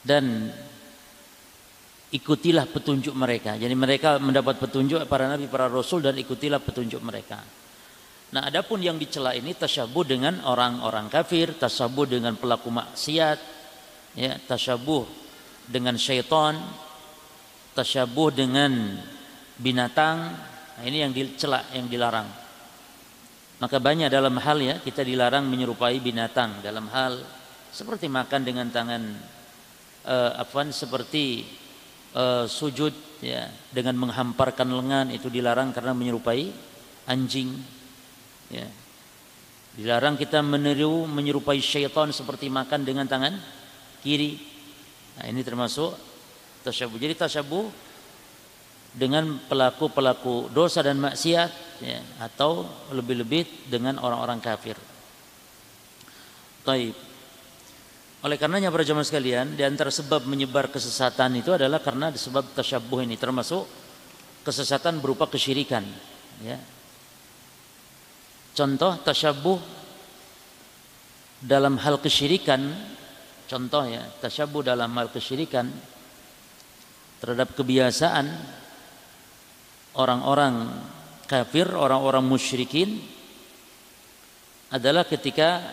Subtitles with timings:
[0.00, 0.48] dan
[2.10, 3.54] ikutilah petunjuk mereka.
[3.54, 7.38] Jadi mereka mendapat petunjuk para nabi, para rasul dan ikutilah petunjuk mereka.
[8.30, 13.38] Nah, adapun yang dicela ini tasyabuh dengan orang-orang kafir, tasyabuh dengan pelaku maksiat,
[14.14, 15.02] ya, tasyabuh
[15.66, 16.54] dengan syaitan,
[17.74, 18.70] tasyabuh dengan
[19.58, 20.18] binatang.
[20.78, 22.30] Nah, ini yang dicela, yang dilarang.
[23.60, 27.20] Maka banyak dalam hal ya kita dilarang menyerupai binatang dalam hal
[27.68, 29.02] seperti makan dengan tangan
[30.10, 31.46] uh, seperti
[32.18, 32.90] uh, sujud
[33.22, 36.50] ya dengan menghamparkan lengan itu dilarang karena menyerupai
[37.06, 37.54] anjing
[38.50, 38.66] ya
[39.78, 43.38] dilarang kita meniru menyerupai syaitan seperti makan dengan tangan
[44.02, 44.34] kiri
[45.14, 45.94] nah ini termasuk
[46.66, 47.90] tasyabuh jadi tasyabuh
[48.90, 51.50] dengan pelaku-pelaku dosa dan maksiat
[51.82, 54.74] ya, atau lebih-lebih dengan orang-orang kafir.
[56.66, 57.09] Taib.
[58.20, 63.00] Oleh karenanya para jemaah sekalian, di antara sebab menyebar kesesatan itu adalah karena sebab tasyabuh
[63.08, 63.64] ini termasuk
[64.44, 65.80] kesesatan berupa kesyirikan,
[66.44, 66.60] ya.
[68.52, 69.56] Contoh tasyabuh
[71.40, 72.60] dalam hal kesyirikan,
[73.48, 75.72] contoh ya, tasyabuh dalam hal kesyirikan
[77.24, 78.28] terhadap kebiasaan
[79.96, 80.68] orang-orang
[81.24, 83.00] kafir, orang-orang musyrikin
[84.68, 85.64] adalah ketika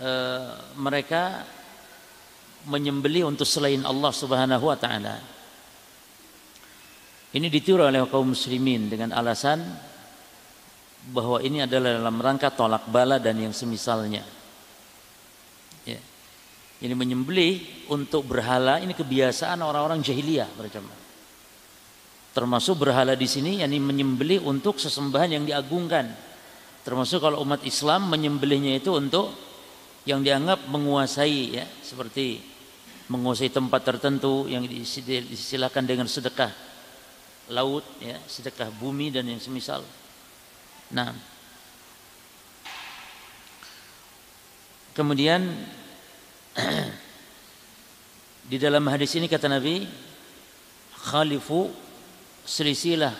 [0.00, 1.44] Eh, mereka
[2.64, 5.20] menyembeli untuk selain Allah Subhanahu wa taala.
[7.32, 9.60] Ini ditiru oleh kaum muslimin dengan alasan
[11.12, 14.24] bahwa ini adalah dalam rangka tolak bala dan yang semisalnya.
[15.84, 16.00] Ya.
[16.82, 21.00] Ini menyembeli untuk berhala ini kebiasaan orang-orang jahiliyah berjamaah.
[22.32, 26.08] Termasuk berhala di sini yakni menyembeli untuk sesembahan yang diagungkan.
[26.80, 29.36] Termasuk kalau umat Islam menyembelihnya itu untuk
[30.02, 32.42] yang dianggap menguasai ya seperti
[33.06, 36.50] menguasai tempat tertentu yang disilakan dengan sedekah
[37.50, 39.82] laut ya sedekah bumi dan yang semisal.
[40.90, 41.14] Nah
[44.96, 45.46] kemudian
[48.50, 49.86] di dalam hadis ini kata Nabi
[51.10, 51.70] khalifu
[52.42, 53.14] selisilah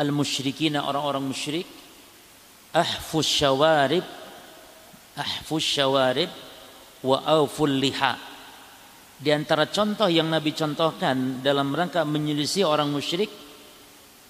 [0.00, 1.68] al musyrikina orang-orang musyrik
[2.72, 4.23] ahfus syawarib
[5.14, 6.30] ahfus syawarib
[7.04, 8.18] wa auful liha.
[9.14, 13.30] Di antara contoh yang Nabi contohkan dalam rangka menyelisih orang musyrik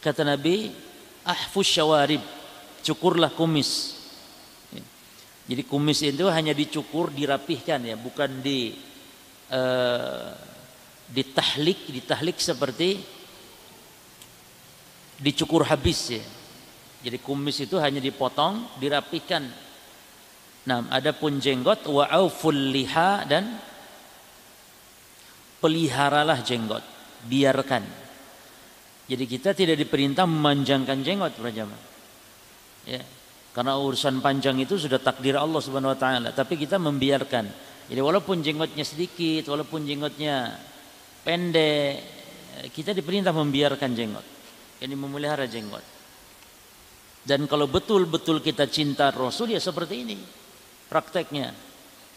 [0.05, 0.71] kata Nabi
[1.25, 2.21] ahfus syawarib
[2.85, 3.97] cukurlah kumis.
[5.45, 8.73] Jadi kumis itu hanya dicukur dirapihkan ya bukan di
[9.53, 10.33] uh,
[11.13, 12.97] ditahlik ditahlik seperti
[15.21, 16.25] dicukur habis ya.
[17.05, 19.45] Jadi kumis itu hanya dipotong dirapihkan
[20.65, 23.61] Nah, adapun jenggot wa auful liha dan
[25.61, 26.81] peliharalah jenggot,
[27.29, 27.85] biarkan.
[29.05, 31.85] Jadi kita tidak diperintah memanjangkan jenggot para jamaah.
[32.89, 33.05] Ya.
[33.53, 37.45] Karena urusan panjang itu sudah takdir Allah Subhanahu wa taala, tapi kita membiarkan.
[37.85, 40.57] Jadi walaupun jenggotnya sedikit, walaupun jenggotnya
[41.21, 42.01] pendek,
[42.73, 44.27] kita diperintah membiarkan jenggot.
[44.81, 45.85] Ini memelihara jenggot.
[47.25, 50.17] Dan kalau betul-betul kita cinta Rasul ya seperti ini
[50.95, 51.51] prakteknya.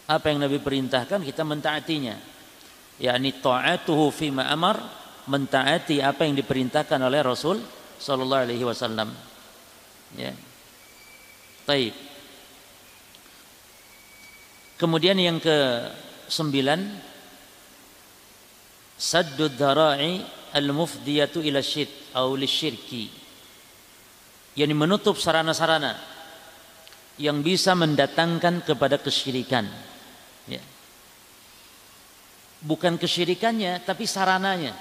[0.06, 2.14] Apa yang Nabi perintahkan kita mentaatinya.
[3.02, 4.78] Yakni ta'atuhu fima amar
[5.26, 7.58] mentaati apa yang diperintahkan oleh Rasul
[7.98, 9.10] sallallahu alaihi wasallam.
[10.14, 10.30] Ya.
[11.66, 11.92] Taib.
[14.78, 15.58] Kemudian yang ke
[16.30, 16.80] sembilan
[18.94, 20.22] saddu dhara'i
[20.54, 23.04] al-mufdiyatu ila syirk atau lisyirki
[24.58, 25.94] yakni menutup sarana-sarana
[27.18, 29.66] yang bisa mendatangkan kepada kesyirikan.
[30.46, 30.62] Ya.
[32.62, 34.74] Bukan kesyirikannya, tapi sarananya.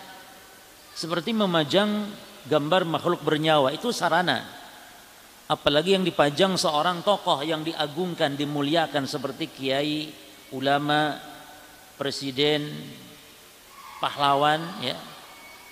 [0.94, 2.10] Seperti memajang
[2.46, 4.46] gambar makhluk bernyawa, itu sarana.
[5.50, 10.10] Apalagi yang dipajang seorang tokoh yang diagungkan, dimuliakan seperti kiai,
[10.54, 11.18] ulama,
[11.98, 12.70] presiden,
[13.98, 14.98] pahlawan, ya.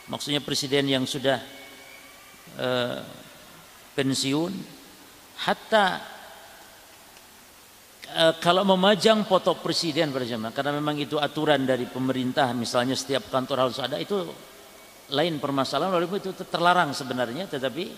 [0.06, 1.42] Maksudnya presiden yang sudah
[2.62, 3.02] uh,
[3.98, 4.54] pensiun,
[5.42, 6.15] hatta
[8.16, 13.68] Eh, kalau memajang foto presiden berjamaah karena memang itu aturan dari pemerintah misalnya setiap kantor
[13.68, 14.16] harus ada itu
[15.12, 17.92] lain permasalahan walaupun itu terlarang sebenarnya tetapi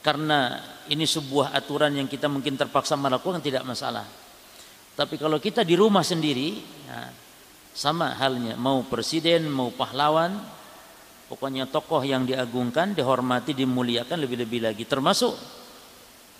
[0.00, 0.56] karena
[0.88, 4.08] ini sebuah aturan yang kita mungkin terpaksa melakukan tidak masalah.
[4.96, 6.56] Tapi kalau kita di rumah sendiri
[6.88, 7.12] ya,
[7.76, 10.40] sama halnya mau presiden mau pahlawan
[11.28, 15.59] pokoknya tokoh yang diagungkan dihormati dimuliakan lebih-lebih lagi termasuk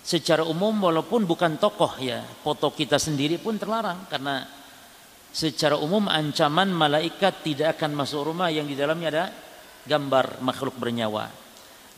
[0.01, 4.49] secara umum walaupun bukan tokoh ya foto kita sendiri pun terlarang karena
[5.31, 9.25] secara umum ancaman malaikat tidak akan masuk rumah yang di dalamnya ada
[9.85, 11.29] gambar makhluk bernyawa.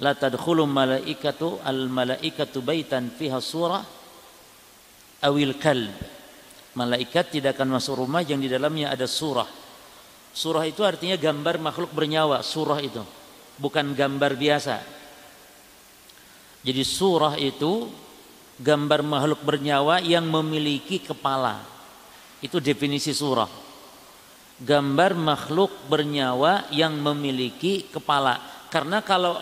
[0.01, 3.83] La tadkhulu malaikatu al malaikatu baitan fiha surah
[5.23, 5.94] awil kalb.
[6.73, 9.45] Malaikat tidak akan masuk rumah yang di dalamnya ada surah.
[10.33, 13.05] Surah itu artinya gambar makhluk bernyawa, surah itu.
[13.61, 14.81] Bukan gambar biasa.
[16.63, 17.92] Jadi surah itu
[18.56, 21.60] gambar makhluk bernyawa yang memiliki kepala.
[22.39, 23.51] Itu definisi surah.
[24.63, 28.39] Gambar makhluk bernyawa yang memiliki kepala.
[28.71, 29.36] Karena kalau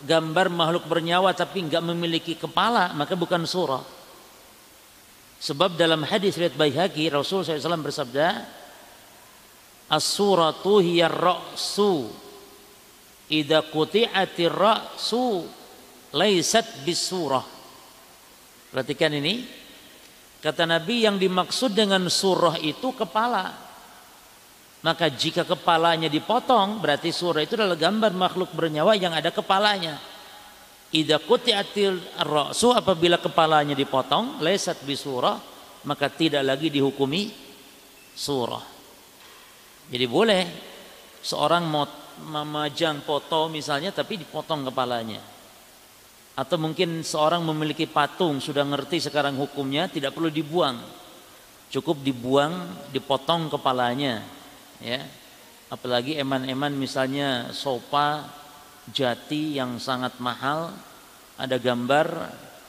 [0.00, 3.84] gambar makhluk bernyawa tapi nggak memiliki kepala, maka bukan surah.
[5.36, 8.28] Sebab dalam hadis riwayat Baihaqi Rasul SAW bersabda,
[9.92, 12.08] As-suratu hiya ra'su.
[13.28, 15.44] Idza quti'atir ra'su
[16.14, 17.42] laisat bisurah.
[18.70, 19.64] Perhatikan ini.
[20.36, 23.50] Kata Nabi yang dimaksud dengan surah itu kepala.
[24.84, 29.98] Maka jika kepalanya dipotong berarti surah itu adalah gambar makhluk bernyawa yang ada kepalanya.
[30.94, 35.34] Idza quti'atil ra'su apabila kepalanya dipotong laisat bisurah
[35.88, 37.32] maka tidak lagi dihukumi
[38.14, 38.62] surah.
[39.90, 40.42] Jadi boleh
[41.18, 41.66] seorang
[42.22, 45.35] memajang foto misalnya tapi dipotong kepalanya
[46.36, 50.76] atau mungkin seorang memiliki patung sudah ngerti sekarang hukumnya tidak perlu dibuang.
[51.72, 52.52] Cukup dibuang
[52.92, 54.20] dipotong kepalanya
[54.84, 55.00] ya.
[55.72, 58.28] Apalagi eman-eman misalnya sopa
[58.92, 60.70] jati yang sangat mahal
[61.40, 62.06] ada gambar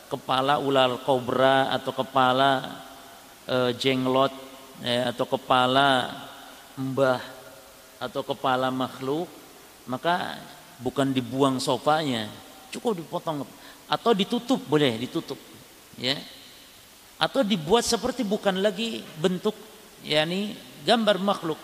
[0.07, 2.81] kepala ular kobra atau kepala
[3.45, 4.31] e, jenglot
[4.81, 6.09] ya, atau kepala
[6.79, 7.21] mbah
[7.99, 9.29] atau kepala makhluk
[9.85, 10.39] maka
[10.81, 12.31] bukan dibuang sofanya
[12.73, 13.47] cukup dipotong
[13.87, 15.39] atau ditutup boleh ditutup
[15.97, 16.19] ya
[17.17, 19.55] atau dibuat seperti bukan lagi bentuk
[20.05, 20.53] yakni
[20.85, 21.57] gambar makhluk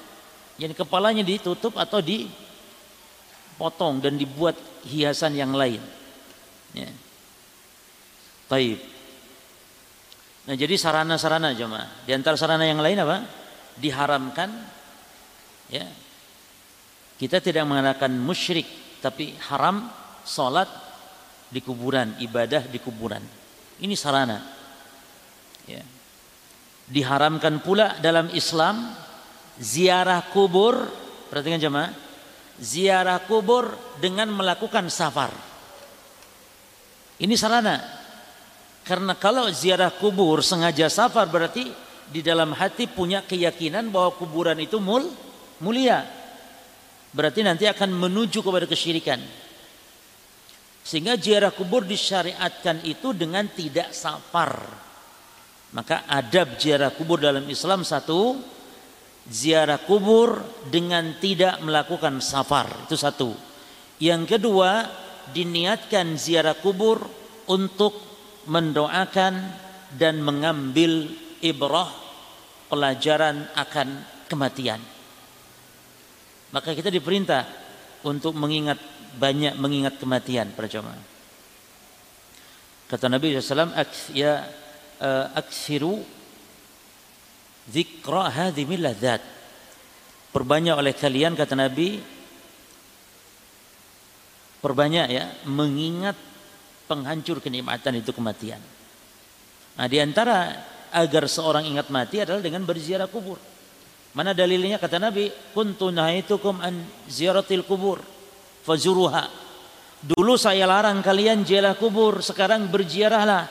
[0.58, 4.58] yang kepalanya ditutup atau dipotong dan dibuat
[4.88, 5.84] hiasan yang lain
[6.74, 6.90] ya
[8.54, 8.80] Taib.
[10.44, 12.04] Nah jadi sarana-sarana jemaah.
[12.04, 13.24] Di antara sarana yang lain apa?
[13.80, 14.52] Diharamkan
[15.72, 15.88] ya.
[17.16, 18.68] Kita tidak mengatakan musyrik
[19.00, 19.88] tapi haram
[20.28, 20.68] salat
[21.54, 23.22] di kuburan, ibadah di kuburan.
[23.78, 24.42] Ini sarana.
[25.70, 25.86] Ya.
[26.90, 28.90] Diharamkan pula dalam Islam
[29.62, 30.90] ziarah kubur,
[31.30, 31.94] perhatikan jemaah,
[32.58, 35.30] ziarah kubur dengan melakukan safar.
[37.22, 37.78] Ini sarana.
[38.84, 41.72] Karena kalau ziarah kubur sengaja safar berarti
[42.12, 45.08] di dalam hati punya keyakinan bahwa kuburan itu mul,
[45.64, 46.04] mulia.
[47.14, 49.22] Berarti nanti akan menuju kepada kesyirikan.
[50.84, 54.52] Sehingga ziarah kubur disyariatkan itu dengan tidak safar.
[55.74, 58.38] Maka adab ziarah kubur dalam Islam satu,
[59.26, 62.68] ziarah kubur dengan tidak melakukan safar.
[62.86, 63.32] Itu satu.
[64.04, 64.86] Yang kedua,
[65.32, 67.00] diniatkan ziarah kubur
[67.48, 67.96] untuk
[68.52, 69.34] mendoakan
[69.96, 71.08] dan mengambil
[71.40, 71.88] ibrah
[72.68, 73.88] pelajaran akan
[74.28, 74.82] kematian.
[76.54, 77.46] Maka kita diperintah
[78.04, 78.80] untuk mengingat
[79.18, 81.00] banyak mengingat kematian para jemaah.
[82.90, 83.74] Kata Nabi SAW,
[84.14, 84.46] ya
[85.02, 86.04] uh, aksiru
[87.70, 89.22] zikra hadhimil ladzat.
[90.34, 92.02] Perbanyak oleh kalian kata Nabi
[94.64, 96.18] perbanyak ya mengingat
[96.90, 98.62] penghancur kenikmatan itu kematian.
[99.74, 100.54] Nah, di antara
[100.94, 103.53] agar seorang ingat mati adalah dengan berziarah kubur.
[104.14, 108.14] Mana dalilnya kata Nabi, "Kuntu nahaitukum an ziaratil kubur."
[108.64, 109.28] fazuruha.
[110.04, 113.48] Dulu saya larang kalian ziarah kubur, sekarang berziarahlah.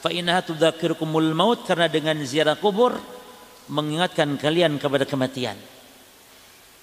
[0.00, 2.96] Fa innaha tudzakirukumul maut karena dengan ziarah kubur
[3.72, 5.56] mengingatkan kalian kepada kematian.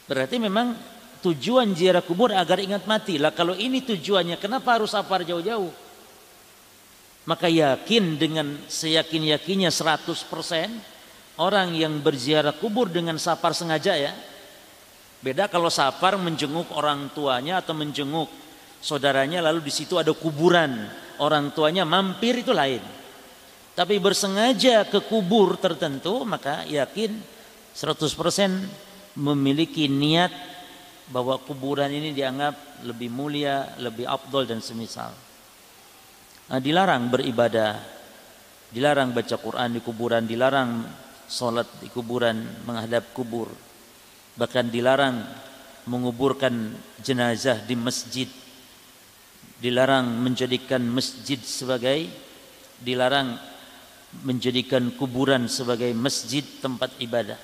[0.10, 0.74] Berarti memang
[1.22, 3.22] tujuan ziarah kubur agar ingat mati.
[3.22, 5.70] Lah kalau ini tujuannya kenapa harus safar jauh-jauh?
[7.24, 10.93] Maka yakin dengan seyakin-yakinnya 100%
[11.42, 14.14] orang yang berziarah kubur dengan safar sengaja ya
[15.24, 18.28] Beda kalau safar menjenguk orang tuanya atau menjenguk
[18.84, 20.84] saudaranya lalu di situ ada kuburan
[21.24, 22.84] orang tuanya mampir itu lain.
[23.72, 27.16] Tapi bersengaja ke kubur tertentu maka yakin
[27.72, 30.30] 100% memiliki niat
[31.08, 35.16] bahwa kuburan ini dianggap lebih mulia, lebih abdol dan semisal.
[36.52, 37.80] Nah, dilarang beribadah,
[38.76, 40.70] dilarang baca Quran di kuburan, dilarang
[41.28, 43.50] sholat di kuburan, menghadap kubur.
[44.34, 45.24] Bahkan dilarang
[45.88, 48.30] menguburkan jenazah di masjid.
[49.60, 52.08] Dilarang menjadikan masjid sebagai
[52.84, 53.40] dilarang
[54.22, 57.40] menjadikan kuburan sebagai masjid tempat ibadah.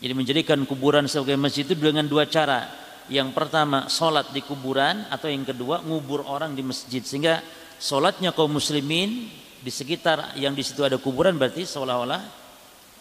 [0.00, 2.68] Jadi menjadikan kuburan sebagai masjid itu dengan dua cara.
[3.10, 7.02] Yang pertama sholat di kuburan atau yang kedua ngubur orang di masjid.
[7.02, 7.42] Sehingga
[7.82, 9.28] sholatnya kaum muslimin
[9.60, 12.22] di sekitar yang di situ ada kuburan berarti seolah-olah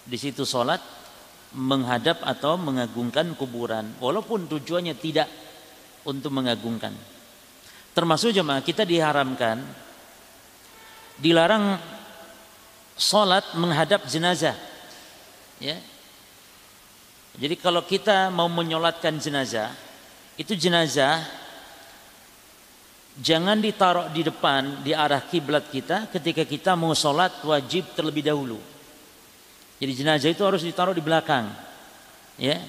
[0.09, 0.81] di situ sholat
[1.53, 5.29] menghadap atau mengagungkan kuburan walaupun tujuannya tidak
[6.05, 6.93] untuk mengagungkan.
[7.93, 9.61] Termasuk jemaah kita diharamkan
[11.21, 11.77] dilarang
[12.97, 14.57] sholat menghadap jenazah.
[15.61, 15.77] Ya.
[17.39, 19.71] Jadi kalau kita mau menyolatkan jenazah,
[20.35, 21.23] itu jenazah
[23.19, 28.59] jangan ditaruh di depan di arah kiblat kita ketika kita mau sholat wajib terlebih dahulu.
[29.79, 31.47] Jadi jenazah itu harus ditaruh di belakang.
[32.35, 32.59] Ya.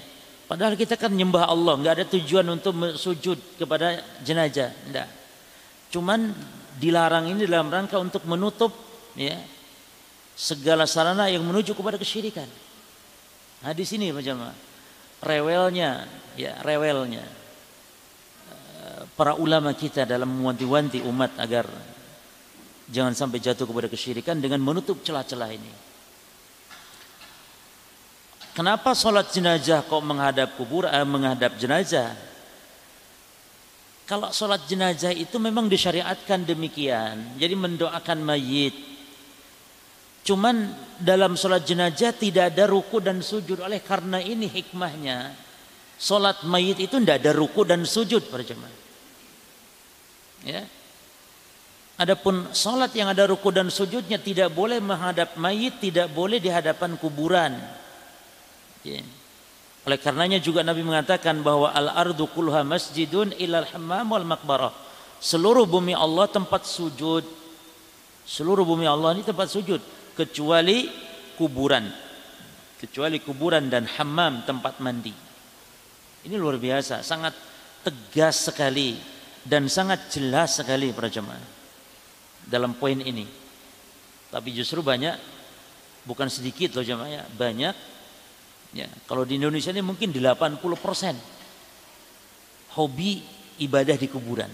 [0.47, 5.07] Padahal kita kan nyembah Allah, nggak ada tujuan untuk sujud kepada jenazah, enggak.
[5.91, 6.31] Cuman
[6.75, 8.71] dilarang ini dalam rangka untuk menutup
[9.15, 9.35] ya
[10.35, 12.47] segala sarana yang menuju kepada kesyirikan.
[13.63, 14.55] Nah di sini Jamaah,
[15.23, 17.23] rewelnya ya rewelnya
[18.83, 21.67] eh, para ulama kita dalam mewanti-wanti umat agar
[22.91, 25.90] jangan sampai jatuh kepada kesyirikan dengan menutup celah-celah ini.
[28.51, 32.11] Kenapa sholat jenazah kok menghadap kubur, eh, menghadap jenazah?
[34.03, 37.39] Kalau sholat jenazah itu memang disyariatkan demikian.
[37.39, 38.75] Jadi mendoakan mayit.
[40.27, 40.67] Cuman
[40.99, 43.63] dalam sholat jenazah tidak ada ruku dan sujud.
[43.63, 45.31] Oleh karena ini hikmahnya.
[45.95, 48.75] Sholat mayit itu tidak ada ruku dan sujud pada jemaah.
[50.43, 50.67] Ya.
[51.95, 56.99] Adapun sholat yang ada ruku dan sujudnya tidak boleh menghadap mayit, tidak boleh di hadapan
[56.99, 57.55] kuburan.
[58.81, 59.01] Ya.
[59.81, 64.73] Oleh karenanya juga Nabi mengatakan bahwa al-ardu kulha masjidun ilal hammam wal makbarah.
[65.17, 67.25] Seluruh bumi Allah tempat sujud.
[68.25, 69.81] Seluruh bumi Allah ini tempat sujud
[70.13, 70.85] kecuali
[71.37, 71.89] kuburan.
[72.77, 75.13] Kecuali kuburan dan hammam tempat mandi.
[76.21, 77.33] Ini luar biasa, sangat
[77.81, 78.97] tegas sekali
[79.41, 81.41] dan sangat jelas sekali para jemaah
[82.45, 83.25] dalam poin ini.
[84.29, 85.17] Tapi justru banyak
[86.05, 87.73] bukan sedikit loh jemaah ya, banyak
[88.71, 91.15] Ya, kalau di Indonesia ini mungkin 80 persen
[92.79, 93.19] hobi
[93.59, 94.51] ibadah di kuburan.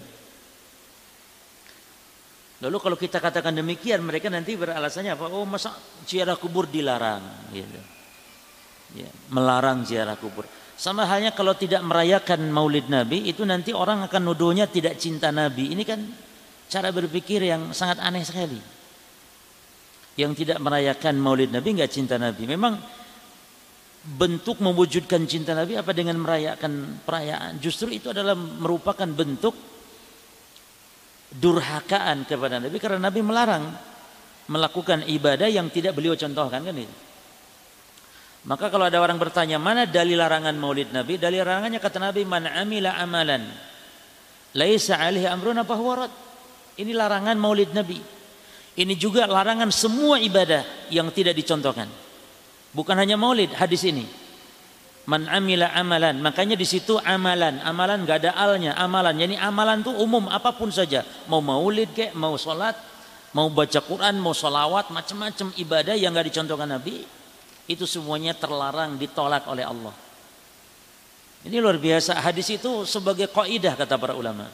[2.58, 5.30] Lalu kalau kita katakan demikian, mereka nanti beralasannya apa?
[5.30, 7.22] Oh, masa ziarah kubur dilarang,
[7.54, 7.78] gitu.
[8.98, 10.42] Ya, melarang ziarah kubur.
[10.74, 15.70] Sama halnya kalau tidak merayakan Maulid Nabi, itu nanti orang akan nuduhnya tidak cinta Nabi.
[15.70, 16.02] Ini kan
[16.66, 18.58] cara berpikir yang sangat aneh sekali.
[20.18, 22.42] Yang tidak merayakan Maulid Nabi nggak cinta Nabi.
[22.46, 22.74] Memang
[24.08, 27.60] bentuk mewujudkan cinta Nabi apa dengan merayakan perayaan?
[27.60, 29.52] Justru itu adalah merupakan bentuk
[31.28, 33.68] durhakaan kepada Nabi karena Nabi melarang
[34.48, 36.96] melakukan ibadah yang tidak beliau contohkan kan itu?
[38.48, 41.20] Maka kalau ada orang bertanya mana dalil larangan maulid Nabi?
[41.20, 43.44] Dalil larangannya kata Nabi man amila amalan
[44.56, 46.08] laisa alaihi amruna fahuwa
[46.80, 48.00] ini larangan maulid Nabi.
[48.78, 52.07] Ini juga larangan semua ibadah yang tidak dicontohkan
[52.72, 54.04] Bukan hanya maulid, hadis ini.
[55.08, 59.16] Man amila amalan, makanya di situ amalan, amalan gak ada alnya, amalan.
[59.16, 61.00] Jadi amalan itu umum apa pun saja,
[61.32, 62.76] mau maulid kek, mau sholat,
[63.32, 67.08] mau baca Quran, mau sholawat, macam-macam ibadah yang gak dicontohkan Nabi,
[67.64, 69.96] itu semuanya terlarang, ditolak oleh Allah.
[71.48, 72.18] Ini luar biasa.
[72.20, 74.44] Hadis itu sebagai kaidah kata para ulama.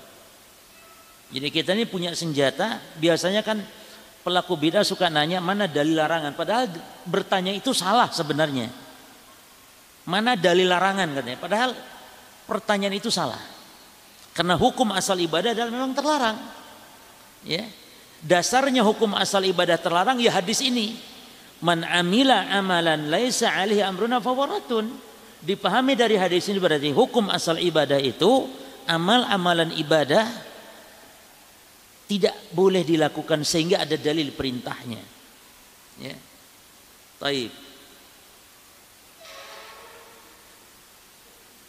[1.34, 3.58] Jadi kita ini punya senjata, biasanya kan
[4.24, 6.32] pelaku bidah suka nanya mana dalil larangan?
[6.32, 6.72] Padahal
[7.04, 8.72] bertanya itu salah sebenarnya.
[10.08, 11.38] Mana dalil larangan katanya.
[11.38, 11.70] Padahal
[12.48, 13.40] pertanyaan itu salah.
[14.32, 16.36] Karena hukum asal ibadah adalah memang terlarang.
[17.44, 17.68] Ya.
[18.24, 20.96] Dasarnya hukum asal ibadah terlarang ya hadis ini.
[21.60, 24.90] Man amila amalan laisa alaihi amruna fawaratun
[25.44, 28.48] dipahami dari hadis ini berarti hukum asal ibadah itu
[28.88, 30.24] amal-amalan ibadah
[32.04, 35.02] tidak boleh dilakukan sehingga ada dalil perintahnya.
[36.00, 36.14] Ya.
[37.20, 37.52] Taib.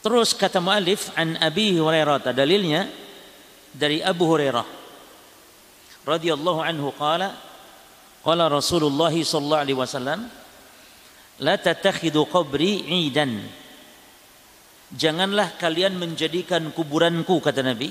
[0.05, 2.85] Terus kata muallif an Abi Hurairah dalilnya
[3.73, 4.67] dari Abu Hurairah
[6.05, 7.33] radhiyallahu anhu qala
[8.21, 10.29] qala Rasulullah sallallahu alaihi wasallam
[11.41, 13.41] la tatakhidu qabri 'idan
[14.93, 17.89] Janganlah kalian menjadikan kuburanku kata Nabi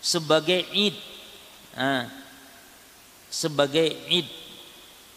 [0.00, 0.96] sebagai id
[1.76, 2.10] Nah,
[3.30, 4.28] sebagai id.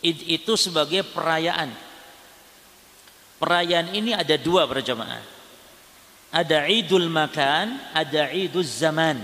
[0.04, 1.72] Id itu sebagai perayaan.
[3.40, 5.24] Perayaan ini ada dua berjamaah.
[6.34, 9.22] Ada idul makan, ada idul zaman.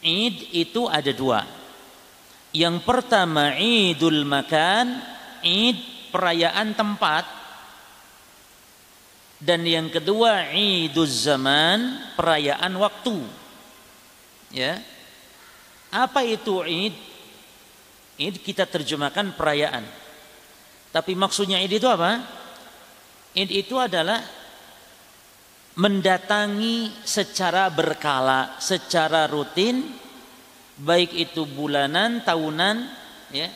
[0.00, 1.44] Id itu ada dua.
[2.54, 5.02] Yang pertama idul makan,
[5.42, 7.26] id perayaan tempat.
[9.44, 13.18] Dan yang kedua Iduz Zaman, perayaan waktu.
[14.54, 14.80] Ya.
[15.94, 16.94] Apa itu Id?
[18.18, 19.86] Id kita terjemahkan perayaan.
[20.90, 22.18] Tapi maksudnya Id itu apa?
[23.38, 24.18] Id itu adalah
[25.74, 29.82] mendatangi secara berkala, secara rutin,
[30.78, 32.76] baik itu bulanan, tahunan,
[33.34, 33.50] ya,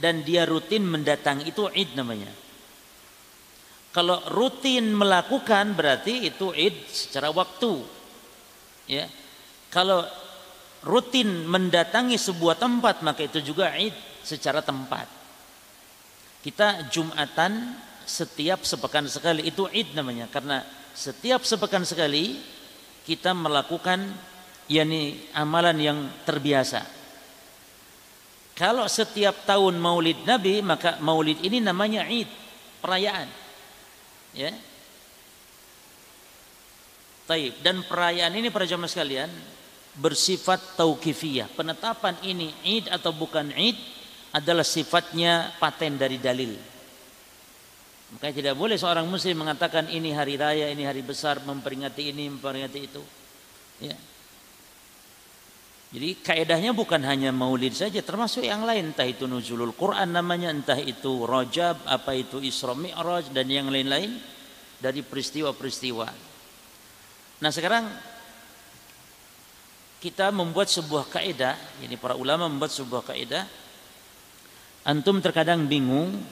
[0.00, 2.30] dan dia rutin mendatangi itu id namanya.
[3.92, 7.72] Kalau rutin melakukan berarti itu id secara waktu.
[8.88, 9.08] Ya.
[9.68, 10.04] Kalau
[10.86, 15.06] rutin mendatangi sebuah tempat maka itu juga id secara tempat.
[16.44, 17.74] Kita Jumatan
[18.08, 20.62] setiap sepekan sekali itu id namanya karena
[20.94, 22.38] setiap sepekan sekali
[23.08, 24.04] kita melakukan
[24.68, 26.84] yakni amalan yang terbiasa.
[28.58, 32.26] Kalau setiap tahun Maulid Nabi, maka Maulid ini namanya Id,
[32.82, 33.30] perayaan.
[34.34, 34.50] Ya.
[37.30, 39.30] Taib dan perayaan ini para jamaah sekalian
[39.98, 41.50] bersifat tauqifiyah.
[41.52, 43.76] Penetapan ini Id atau bukan Id
[44.30, 46.54] adalah sifatnya paten dari dalil.
[48.08, 52.80] Makanya tidak boleh seorang muslim mengatakan ini hari raya, ini hari besar, memperingati ini, memperingati
[52.80, 53.02] itu.
[53.84, 53.96] Ya.
[55.88, 58.92] Jadi kaedahnya bukan hanya maulid saja, termasuk yang lain.
[58.92, 64.16] Entah itu nuzulul Quran namanya, entah itu rojab, apa itu Isra Mi'raj, dan yang lain-lain
[64.80, 66.08] dari peristiwa-peristiwa.
[67.40, 67.88] Nah sekarang
[69.98, 73.44] kita membuat sebuah kaedah, ini para ulama membuat sebuah kaedah.
[74.86, 76.22] Antum terkadang bingung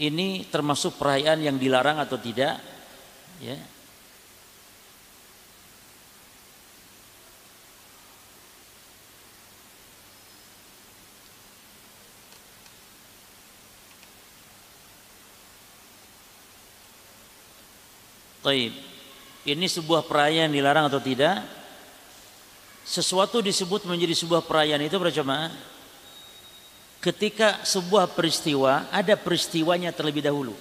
[0.00, 2.58] ini termasuk perayaan yang dilarang atau tidak
[3.44, 3.58] ya.
[19.48, 21.57] Ini sebuah perayaan dilarang atau tidak?
[22.88, 25.52] Sesuatu disebut menjadi sebuah perayaan itu berjamaah
[27.04, 30.56] ketika sebuah peristiwa ada peristiwanya terlebih dahulu.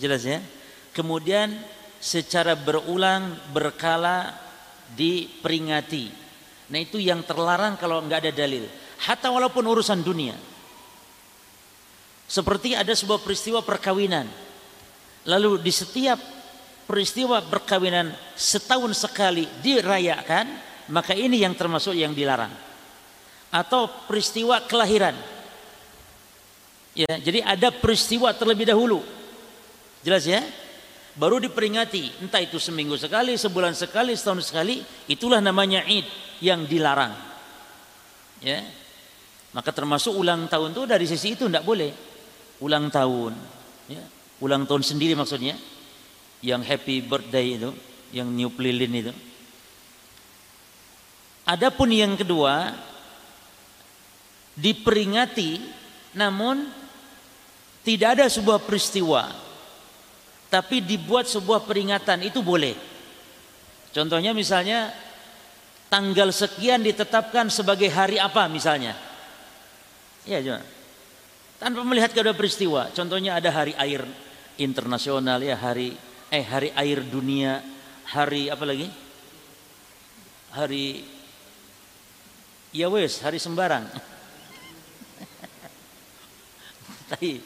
[0.00, 0.40] Jelas ya?
[0.96, 1.52] Kemudian
[2.00, 4.32] secara berulang berkala
[4.96, 6.08] diperingati.
[6.72, 8.64] Nah itu yang terlarang kalau nggak ada dalil.
[9.04, 10.32] Hatta walaupun urusan dunia.
[12.24, 14.24] Seperti ada sebuah peristiwa perkawinan.
[15.28, 16.16] Lalu di setiap
[16.88, 22.52] peristiwa perkawinan setahun sekali dirayakan, maka ini yang termasuk yang dilarang
[23.48, 25.16] atau peristiwa kelahiran.
[26.92, 29.00] Ya, jadi ada peristiwa terlebih dahulu.
[30.04, 30.44] Jelas ya?
[31.16, 36.04] Baru diperingati, entah itu seminggu sekali, sebulan sekali, setahun sekali, itulah namanya Id
[36.44, 37.12] yang dilarang.
[38.44, 38.64] Ya.
[39.52, 41.92] Maka termasuk ulang tahun itu dari sisi itu tidak boleh.
[42.64, 43.36] Ulang tahun,
[43.88, 44.04] ya.
[44.40, 45.56] Ulang tahun sendiri maksudnya.
[46.40, 47.70] Yang happy birthday itu,
[48.12, 49.12] yang new lilin itu.
[51.52, 52.72] Adapun yang kedua,
[54.56, 55.60] diperingati
[56.16, 56.64] namun
[57.84, 59.28] tidak ada sebuah peristiwa
[60.52, 62.76] tapi dibuat sebuah peringatan itu boleh.
[63.92, 64.92] Contohnya misalnya
[65.88, 68.92] tanggal sekian ditetapkan sebagai hari apa misalnya?
[70.28, 70.60] Ya cuma
[71.56, 72.92] tanpa melihat kepada peristiwa.
[72.92, 74.04] Contohnya ada hari air
[74.60, 75.96] internasional ya hari
[76.28, 77.64] eh hari air dunia
[78.08, 78.88] hari apa lagi?
[80.52, 81.11] Hari
[82.72, 83.84] ya wes hari sembarang.
[87.12, 87.38] Tapi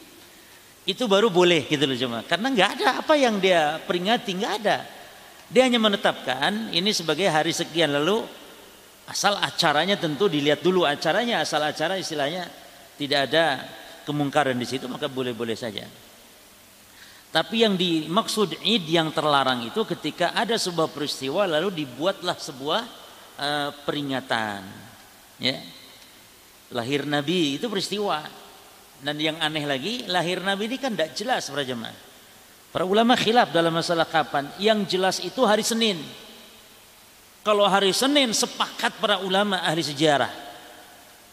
[0.87, 4.87] itu baru boleh gitu loh cuma karena nggak ada apa yang dia peringati nggak ada.
[5.51, 8.23] Dia hanya menetapkan ini sebagai hari sekian lalu
[9.07, 12.47] asal acaranya tentu dilihat dulu acaranya asal acara istilahnya
[12.95, 13.67] tidak ada
[14.07, 15.83] kemungkaran di situ maka boleh-boleh saja.
[17.27, 22.81] Tapi yang dimaksud id yang terlarang itu ketika ada sebuah peristiwa lalu dibuatlah sebuah
[23.35, 24.86] uh, peringatan
[25.37, 25.57] ya
[26.73, 28.25] lahir nabi itu peristiwa
[29.01, 31.93] dan yang aneh lagi, lahir Nabi ini kan tidak jelas para jemaah.
[32.73, 34.49] Para ulama khilaf dalam masalah kapan.
[34.57, 36.01] Yang jelas itu hari Senin.
[37.45, 40.33] Kalau hari Senin sepakat para ulama ahli sejarah.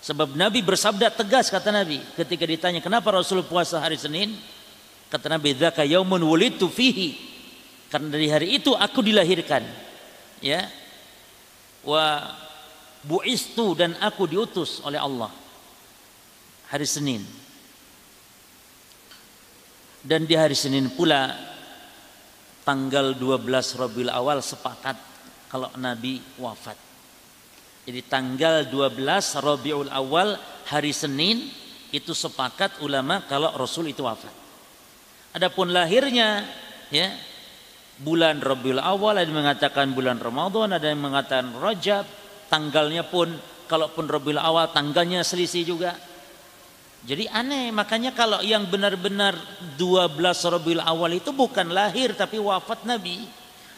[0.05, 4.37] Sebab Nabi bersabda tegas kata Nabi ketika ditanya kenapa Rasul puasa hari Senin?
[5.09, 7.17] Kata Nabi, "Dzaka yaumun wulidtu fihi."
[7.89, 9.65] Karena dari hari itu aku dilahirkan.
[10.45, 10.69] Ya.
[11.81, 12.37] Wa
[13.05, 15.31] buistu dan aku diutus oleh Allah.
[16.73, 17.23] Hari Senin.
[20.05, 21.33] Dan di hari Senin pula
[22.65, 24.97] tanggal 12 Rabiul Awal sepakat
[25.49, 26.77] kalau Nabi wafat.
[27.85, 28.97] Jadi tanggal 12
[29.45, 30.37] Rabiul Awal
[30.69, 31.53] hari Senin
[31.93, 34.33] itu sepakat ulama kalau Rasul itu wafat.
[35.37, 36.43] Adapun lahirnya
[36.89, 37.13] ya
[38.01, 42.07] bulan Rabiul Awal, ada yang mengatakan bulan Ramadan, ada yang mengatakan Rajab,
[42.55, 43.35] tanggalnya pun
[43.67, 45.99] kalaupun Rabiul Awal tanggalnya selisih juga.
[47.05, 49.35] Jadi aneh, makanya kalau yang benar-benar
[49.75, 50.15] 12
[50.55, 53.27] Rabiul Awal itu bukan lahir tapi wafat Nabi.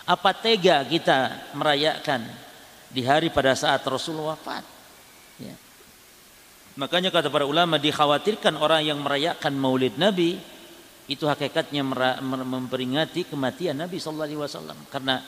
[0.06, 2.22] Apa tega kita merayakan
[2.92, 4.62] di hari pada saat Rasul wafat?
[5.42, 5.56] Ya.
[6.78, 10.38] Makanya kata para ulama dikhawatirkan orang yang merayakan Maulid Nabi
[11.10, 11.82] itu hakikatnya
[12.22, 15.22] memperingati kematian Nabi sallallahu alaihi wasallam karena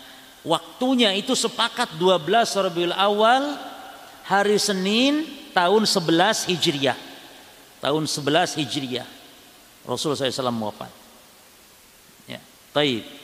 [0.46, 3.58] waktunya itu sepakat 12 Rabiul Awal
[4.26, 6.98] hari Senin tahun 11 Hijriah
[7.80, 9.08] tahun 11 Hijriah
[9.88, 10.92] Rasul SAW wafat
[12.28, 12.40] ya
[12.74, 13.18] taib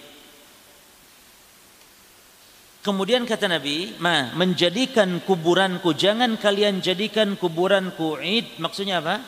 [2.85, 9.25] Kemudian kata Nabi, "Ma, menjadikan kuburanku jangan kalian jadikan kuburanku id." Maksudnya apa?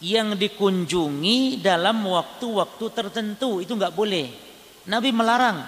[0.00, 4.32] Yang dikunjungi dalam waktu-waktu tertentu itu nggak boleh.
[4.88, 5.60] Nabi melarang.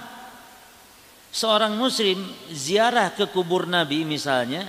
[1.33, 4.67] Seorang muslim ziarah ke kubur Nabi misalnya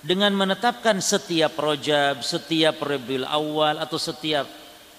[0.00, 4.48] dengan menetapkan setiap rojab, setiap rebil awal atau setiap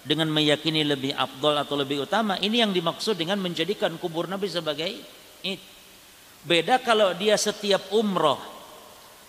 [0.02, 4.90] dengan meyakini lebih abdul atau lebih utama ini yang dimaksud dengan menjadikan kubur Nabi sebagai
[5.42, 5.60] id.
[6.42, 8.50] Beda kalau dia setiap umroh.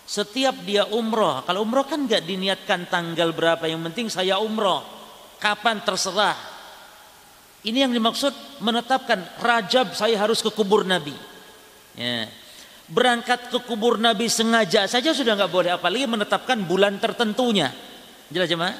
[0.04, 4.84] Setiap dia umroh, kalau umroh kan nggak diniatkan tanggal berapa, yang penting saya umroh.
[5.40, 6.36] Kapan terserah.
[7.64, 11.16] Ini yang dimaksud menetapkan rajab saya harus ke kubur Nabi.
[11.94, 12.26] Ya.
[12.84, 17.72] Berangkat ke kubur Nabi sengaja saja sudah nggak boleh apalagi menetapkan bulan tertentunya.
[18.28, 18.76] Jelas jemaah?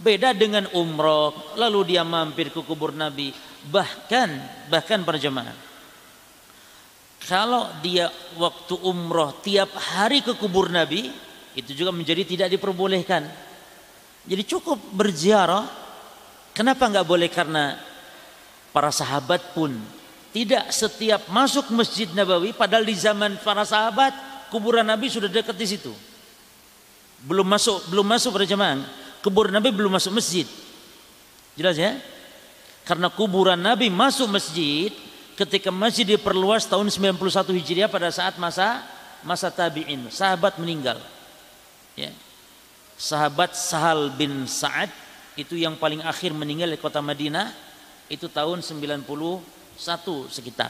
[0.00, 3.28] Beda dengan umroh lalu dia mampir ke kubur Nabi.
[3.68, 4.28] Bahkan
[4.72, 5.70] bahkan para jemaah
[7.20, 8.08] kalau dia
[8.40, 11.12] waktu umroh tiap hari ke kubur Nabi
[11.52, 13.28] itu juga menjadi tidak diperbolehkan.
[14.24, 15.68] Jadi cukup berziarah.
[16.56, 17.28] Kenapa nggak boleh?
[17.28, 17.76] Karena
[18.72, 19.76] para sahabat pun
[20.30, 24.14] tidak setiap masuk Masjid Nabawi padahal di zaman para sahabat
[24.50, 25.90] kuburan Nabi sudah dekat di situ.
[27.26, 28.80] Belum masuk belum masuk pada jemaah.
[29.20, 30.46] Kuburan Nabi belum masuk masjid.
[31.58, 31.98] Jelas ya?
[32.86, 34.88] Karena kuburan Nabi masuk masjid
[35.36, 37.20] ketika masjid diperluas tahun 91
[37.60, 38.80] Hijriah pada saat masa
[39.20, 40.96] masa tabi'in, sahabat meninggal.
[41.98, 42.12] Ya.
[43.00, 44.88] Sahabat Sahal bin Sa'ad
[45.36, 47.52] itu yang paling akhir meninggal di kota Madinah
[48.12, 49.04] itu tahun 90
[49.80, 50.68] satu sekitar.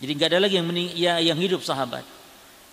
[0.00, 2.06] Jadi nggak ada lagi yang mening, ya, yang hidup sahabat.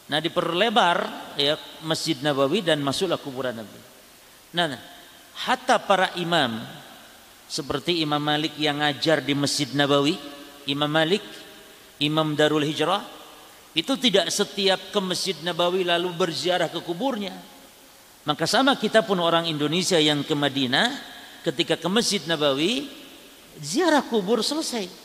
[0.06, 0.98] Nah diperlebar
[1.36, 3.82] ya Masjid Nabawi dan masuklah kuburan Nabi.
[4.54, 4.82] Nah, nah
[5.44, 6.62] hatta para imam
[7.50, 10.18] seperti Imam Malik yang ngajar di Masjid Nabawi,
[10.70, 11.22] Imam Malik,
[12.02, 13.02] Imam Darul Hijrah,
[13.74, 17.34] itu tidak setiap ke Masjid Nabawi lalu berziarah ke kuburnya.
[18.26, 20.90] Maka sama kita pun orang Indonesia yang ke Madinah,
[21.46, 22.90] ketika ke Masjid Nabawi,
[23.62, 25.05] ziarah kubur selesai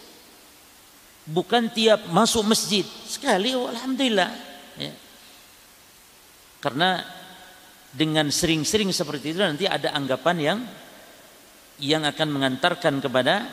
[1.28, 4.30] bukan tiap masuk masjid sekali oh, alhamdulillah
[4.80, 4.92] ya.
[6.64, 7.04] karena
[7.90, 10.58] dengan sering-sering seperti itu nanti ada anggapan yang
[11.80, 13.48] yang akan mengantarkan kepada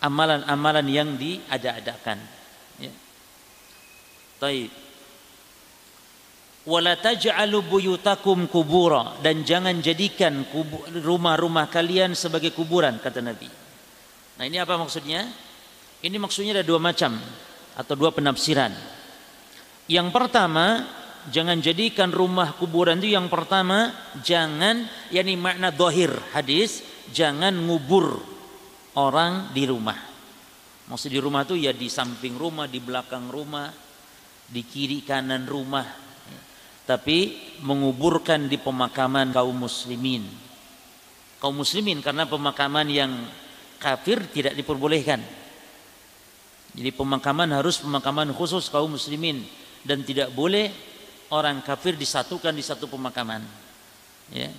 [0.00, 2.18] amalan-amalan yang diada-adakan
[2.78, 2.92] ya.
[4.38, 4.70] Taib.
[6.64, 10.48] Wala taj'alu buyutakum kubura dan jangan jadikan
[11.04, 13.52] rumah-rumah kalian sebagai kuburan kata Nabi.
[14.40, 15.28] Nah, ini apa maksudnya?
[16.04, 17.16] Ini maksudnya ada dua macam
[17.80, 18.76] atau dua penafsiran.
[19.88, 20.84] Yang pertama,
[21.32, 23.88] jangan jadikan rumah kuburan itu yang pertama
[24.20, 28.20] jangan yakni makna dohir hadis jangan ngubur
[29.00, 29.96] orang di rumah.
[30.92, 33.72] Maksud di rumah itu ya di samping rumah, di belakang rumah,
[34.44, 35.88] di kiri kanan rumah.
[36.84, 37.32] Tapi
[37.64, 40.28] menguburkan di pemakaman kaum muslimin.
[41.40, 43.24] Kaum muslimin karena pemakaman yang
[43.80, 45.43] kafir tidak diperbolehkan
[46.74, 49.46] jadi pemakaman harus pemakaman khusus kaum muslimin
[49.86, 50.74] dan tidak boleh
[51.30, 53.46] orang kafir disatukan di satu pemakaman.
[54.34, 54.50] Ya.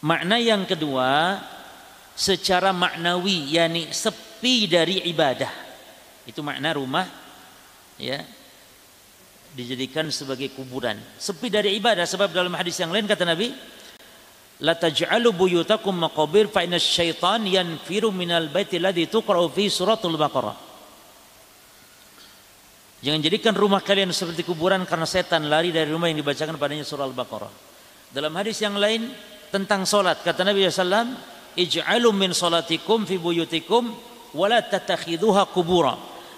[0.00, 1.36] Makna yang kedua
[2.16, 5.52] secara maknawi yakni sepi dari ibadah.
[6.24, 7.04] Itu makna rumah
[8.00, 8.24] ya
[9.52, 10.96] dijadikan sebagai kuburan.
[11.20, 13.52] Sepi dari ibadah sebab dalam hadis yang lain kata Nabi
[14.60, 20.69] La taj'alu buyutakum maqabir fa inna syaitan yanfiru minal baiti alladhi tuqra'u fi suratul Baqarah.
[23.00, 27.08] Jangan jadikan rumah kalian seperti kuburan karena setan lari dari rumah yang dibacakan padanya surah
[27.08, 27.52] Al-Baqarah.
[28.12, 29.08] Dalam hadis yang lain
[29.48, 31.16] tentang solat kata Nabi SAW,
[31.56, 33.88] ij'alu min salatikum fi buyutikum
[34.36, 35.48] wala tatakhiduha.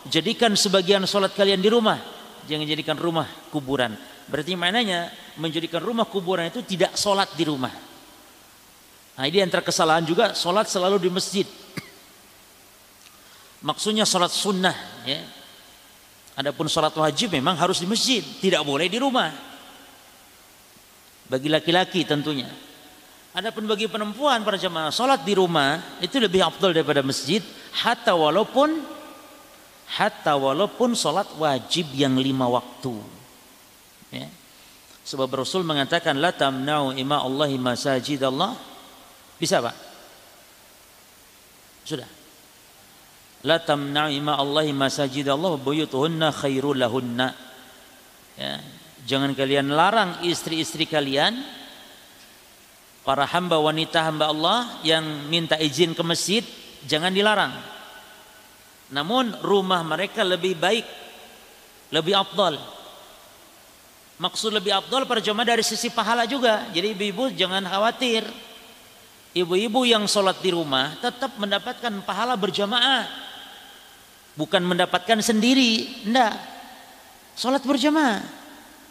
[0.07, 1.98] Jadikan sebagian solat kalian di rumah,
[2.46, 3.98] jangan jadikan rumah kuburan.
[4.31, 5.11] Berarti maknanya
[5.42, 7.75] menjadikan rumah kuburan itu tidak solat di rumah.
[9.18, 11.46] Nah ini antara kesalahan juga solat selalu di masjid.
[13.66, 15.41] Maksudnya sholat sunnah ya.
[16.32, 19.28] Adapun sholat wajib memang harus di masjid, tidak boleh di rumah.
[21.28, 22.48] Bagi laki-laki tentunya.
[23.32, 27.40] Adapun bagi perempuan para jemaah sholat di rumah itu lebih afdal daripada masjid
[27.72, 28.76] hatta walaupun
[29.96, 32.92] hatta walaupun sholat wajib yang lima waktu.
[34.12, 34.28] Ya.
[35.02, 38.52] Sebab Rasul mengatakan la tamna'u ima Allahi masajid Allah.
[39.40, 39.76] Bisa Pak?
[41.82, 42.21] Sudah.
[43.42, 47.35] La tamna'u ima Allahi masajid Allah buyutuhunna khairul lahunna.
[48.38, 48.62] Ya.
[49.02, 51.42] Jangan kalian larang istri-istri kalian
[53.02, 56.46] para hamba wanita hamba Allah yang minta izin ke masjid
[56.87, 57.50] jangan dilarang.
[58.94, 60.87] Namun rumah mereka lebih baik,
[61.90, 62.62] lebih afdal.
[64.22, 66.70] Maksud lebih afdal para jemaah dari sisi pahala juga.
[66.70, 68.22] Jadi ibu-ibu jangan khawatir.
[69.33, 73.21] Ibu-ibu yang sholat di rumah tetap mendapatkan pahala berjamaah.
[74.32, 76.04] Bukan mendapatkan sendiri.
[76.04, 76.34] Tidak.
[77.36, 78.20] Sholat berjamaah.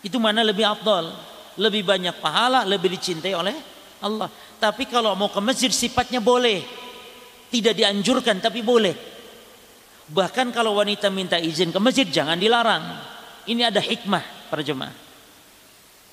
[0.01, 1.13] Itu mana lebih afdal.
[1.57, 3.53] Lebih banyak pahala, lebih dicintai oleh
[4.01, 4.29] Allah.
[4.57, 6.61] Tapi kalau mau ke masjid sifatnya boleh.
[7.51, 8.95] Tidak dianjurkan tapi boleh.
[10.11, 12.83] Bahkan kalau wanita minta izin ke masjid jangan dilarang.
[13.47, 14.93] Ini ada hikmah para jemaah.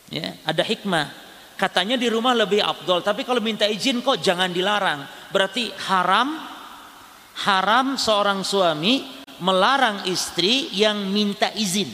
[0.09, 1.29] Ya, ada hikmah.
[1.59, 5.03] Katanya di rumah lebih afdol, tapi kalau minta izin kok jangan dilarang.
[5.35, 6.39] Berarti haram
[7.47, 11.91] haram seorang suami melarang istri yang minta izin.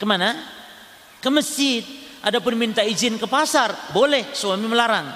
[0.00, 0.36] Ke mana?
[1.20, 1.82] Ke masjid.
[2.20, 5.08] Adapun minta izin ke pasar, boleh suami melarang.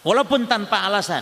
[0.00, 1.20] Walaupun tanpa alasan.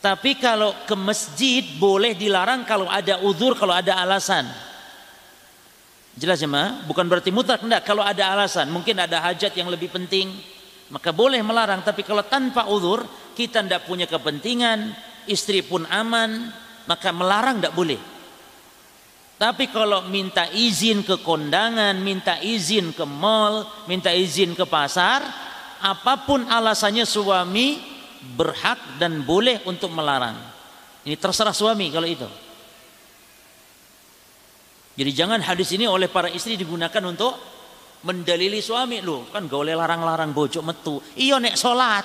[0.00, 4.48] Tapi kalau ke masjid boleh dilarang kalau ada uzur, kalau ada alasan.
[6.16, 6.80] Jelas ya ma?
[6.88, 7.84] Bukan berarti mutlak enggak.
[7.84, 10.32] Kalau ada alasan, mungkin ada hajat yang lebih penting,
[10.88, 11.84] maka boleh melarang.
[11.84, 13.04] Tapi kalau tanpa uzur,
[13.36, 14.96] kita tidak punya kepentingan,
[15.28, 16.48] istri pun aman,
[16.90, 18.00] maka melarang tidak boleh.
[19.38, 25.22] Tapi kalau minta izin ke kondangan, minta izin ke mall, minta izin ke pasar,
[25.80, 27.78] apa pun alasannya suami
[28.36, 30.36] berhak dan boleh untuk melarang.
[31.06, 32.28] Ini terserah suami kalau itu.
[34.98, 37.32] Jadi jangan hadis ini oleh para istri digunakan untuk
[38.04, 41.00] mendalili suami lu kan gak boleh larang-larang bojok metu.
[41.16, 42.04] Iyo nek sholat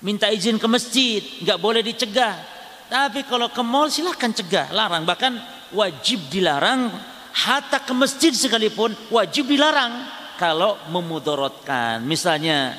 [0.00, 2.59] minta izin ke masjid nggak boleh dicegah.
[2.90, 5.38] Tapi kalau ke mall silahkan cegah, larang bahkan
[5.70, 6.90] wajib dilarang.
[7.30, 10.02] Hatta ke masjid sekalipun wajib dilarang
[10.34, 12.02] kalau memudorotkan.
[12.02, 12.74] Misalnya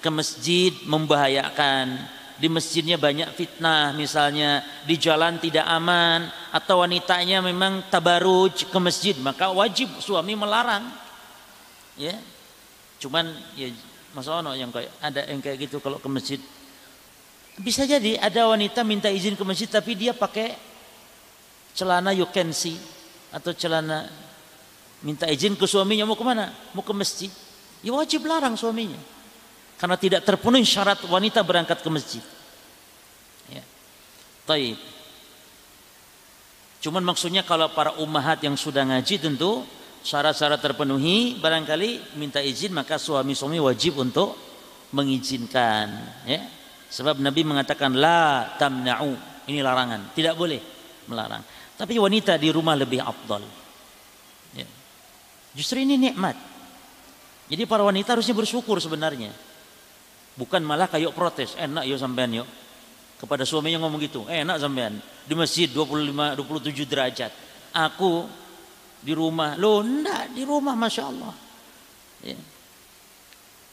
[0.00, 2.00] ke masjid membahayakan
[2.40, 6.24] di masjidnya banyak fitnah misalnya di jalan tidak aman
[6.56, 10.88] atau wanitanya memang tabaruj ke masjid maka wajib suami melarang
[12.00, 12.16] ya
[12.96, 13.68] cuman ya
[14.16, 16.40] masa ono yang kayak ada yang kayak gitu kalau ke masjid
[17.58, 20.54] bisa jadi ada wanita minta izin ke masjid tapi dia pakai
[21.74, 22.78] celana you can see
[23.34, 24.06] atau celana
[25.02, 27.32] minta izin ke suaminya mau ke mana mau ke masjid
[27.82, 29.00] ya wajib larang suaminya
[29.80, 32.20] karena tidak terpenuhi syarat wanita berangkat ke masjid.
[33.48, 33.64] Ya.
[34.44, 34.76] Taib.
[36.84, 39.64] Cuman maksudnya kalau para ummahat yang sudah ngaji tentu
[40.04, 44.36] syarat-syarat terpenuhi barangkali minta izin maka suami-suami wajib untuk
[44.92, 45.96] mengizinkan
[46.28, 46.44] ya.
[46.90, 49.14] Sebab Nabi mengatakan la tamna'u.
[49.46, 50.58] Ini larangan, tidak boleh
[51.06, 51.42] melarang.
[51.78, 53.42] Tapi wanita di rumah lebih afdal.
[54.54, 54.66] Ya.
[55.54, 56.36] Justru ini nikmat.
[57.50, 59.30] Jadi para wanita harusnya bersyukur sebenarnya.
[60.38, 62.48] Bukan malah kayak protes, enak yo sampean yuk.
[63.18, 67.32] Kepada suaminya ngomong gitu, enak sampean di masjid 25 27 derajat.
[67.74, 68.26] Aku
[69.00, 71.34] di rumah, lo enggak di rumah masya Allah.
[72.22, 72.38] Ya.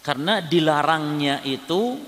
[0.02, 2.00] Karena dilarangnya itu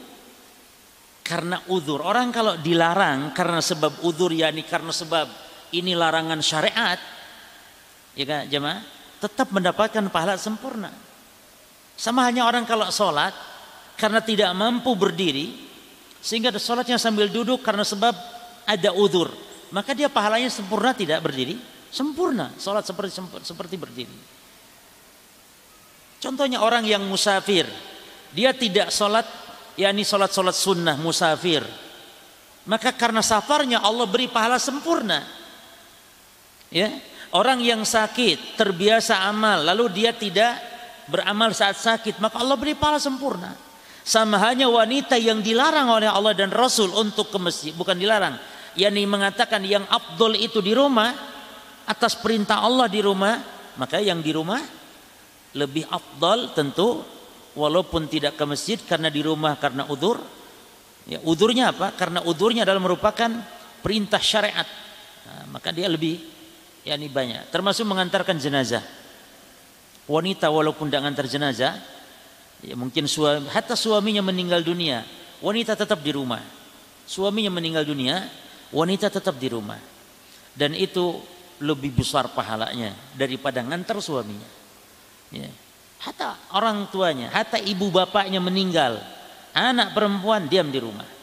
[1.29, 2.01] karena uzur.
[2.01, 5.29] Orang kalau dilarang karena sebab uzur yakni karena sebab
[5.77, 6.97] ini larangan syariat,
[8.17, 8.81] ya kan jemaah,
[9.21, 10.89] tetap mendapatkan pahala sempurna.
[11.93, 13.37] Sama hanya orang kalau sholat,
[13.93, 15.69] karena tidak mampu berdiri
[16.17, 18.11] sehingga sholatnya sambil duduk karena sebab
[18.65, 19.29] ada udur
[19.69, 21.57] maka dia pahalanya sempurna tidak berdiri?
[21.89, 22.53] Sempurna.
[22.57, 24.17] Sholat seperti seperti berdiri.
[26.19, 27.69] Contohnya orang yang musafir.
[28.33, 29.25] Dia tidak sholat
[29.79, 31.63] yakni sholat sunnah musafir.
[32.67, 35.23] Maka karena safarnya Allah beri pahala sempurna.
[36.69, 36.91] Ya
[37.31, 40.59] orang yang sakit terbiasa amal lalu dia tidak
[41.09, 43.55] beramal saat sakit maka Allah beri pahala sempurna.
[44.03, 48.35] Sama hanya wanita yang dilarang oleh Allah dan Rasul untuk ke masjid bukan dilarang
[48.77, 51.13] yakni mengatakan yang afdol itu di rumah
[51.89, 53.37] atas perintah Allah di rumah
[53.75, 54.61] maka yang di rumah
[55.57, 57.01] lebih afdol tentu
[57.59, 60.23] walaupun tidak ke masjid karena di rumah karena udur.
[61.03, 61.91] Ya udurnya apa?
[61.91, 63.27] Karena udurnya adalah merupakan
[63.83, 64.67] perintah syariat.
[65.27, 66.23] Nah, maka dia lebih
[66.87, 67.51] yakni banyak.
[67.51, 68.81] Termasuk mengantarkan jenazah.
[70.07, 71.73] Wanita walaupun tidak mengantar jenazah
[72.59, 75.05] ya mungkin suami hatta suaminya meninggal dunia
[75.43, 76.41] wanita tetap di rumah.
[77.09, 78.25] Suaminya meninggal dunia
[78.73, 79.79] wanita tetap di rumah.
[80.53, 81.19] Dan itu
[81.59, 84.49] lebih besar pahalanya daripada ngantar suaminya.
[85.29, 85.49] Ya.
[85.99, 88.99] Hatta orang tuanya hatta ibu bapaknya meninggal
[89.53, 91.19] anak perempuan diam di rumah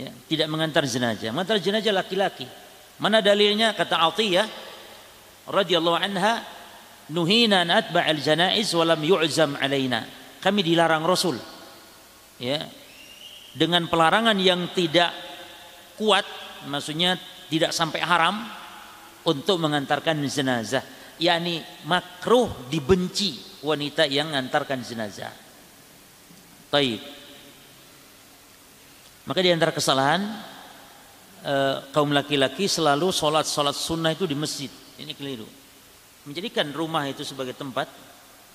[0.00, 1.30] ya, tidak mengantar jenazah.
[1.32, 2.46] Mengantar jenazah laki-laki.
[3.00, 3.72] Mana dalilnya?
[3.72, 4.46] Kata Atiyah
[5.48, 6.44] radhiyallahu anha,
[7.12, 10.04] nuhina an atba'al janaiz wa lam yu'zam alaina.
[10.40, 11.36] Kami dilarang Rasul.
[12.40, 12.64] Ya.
[13.50, 15.10] Dengan pelarangan yang tidak
[15.98, 16.24] kuat,
[16.70, 17.18] maksudnya
[17.50, 18.46] tidak sampai haram
[19.26, 20.84] untuk mengantarkan jenazah.
[21.20, 25.32] yakni makruh dibenci wanita yang mengantarkan jenazah.
[26.70, 27.00] Taib.
[29.28, 30.20] Maka di antara kesalahan
[31.44, 34.70] eh, kaum laki-laki selalu sholat sholat sunnah itu di masjid.
[35.00, 35.46] Ini keliru.
[36.28, 37.88] Menjadikan rumah itu sebagai tempat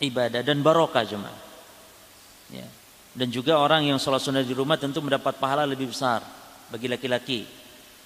[0.02, 1.32] ibadah dan barokah cuma.
[2.54, 2.68] Ya.
[3.16, 6.20] Dan juga orang yang sholat sunnah di rumah tentu mendapat pahala lebih besar
[6.68, 7.48] bagi laki-laki.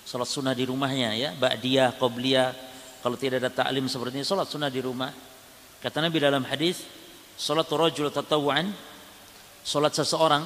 [0.05, 2.53] Sholat sunnah di rumahnya ya, ba'diyah, qobliyah.
[2.99, 5.09] Kalau tidak ada taklim seperti ini, sholat sunnah di rumah.
[5.79, 6.83] Kata Nabi dalam hadis,
[7.39, 8.67] sholat rajul tatawuan,
[9.63, 10.43] sholat seseorang,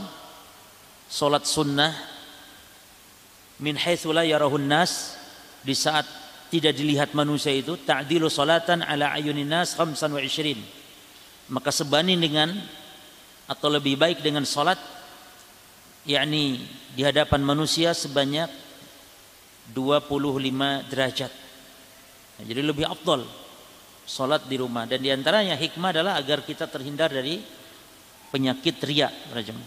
[1.10, 1.94] sholat sunnah
[3.58, 5.18] min haitsu la yarahun nas
[5.66, 6.06] di saat
[6.54, 12.50] tidak dilihat manusia itu ta'dilu salatan ala ayunin nas 25 maka sebanding dengan
[13.50, 14.78] atau lebih baik dengan salat
[16.06, 16.62] yakni
[16.94, 18.48] di hadapan manusia sebanyak
[19.72, 21.32] 25 derajat.
[22.38, 23.24] Nah, jadi lebih afdal
[24.04, 24.86] salat di rumah.
[24.86, 27.40] Dan di antaranya hikmah adalah agar kita terhindar dari
[28.30, 29.58] penyakit riak rajam.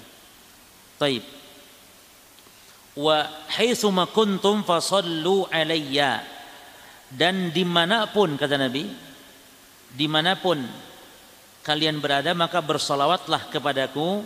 [0.97, 1.25] Taib.
[2.97, 6.25] Wa haitsuma kuntum fasallu alayya.
[7.07, 8.85] Dan di mana pun kata Nabi
[9.95, 10.59] di mana pun
[11.63, 14.25] kalian berada maka bersalawatlah kepadaku.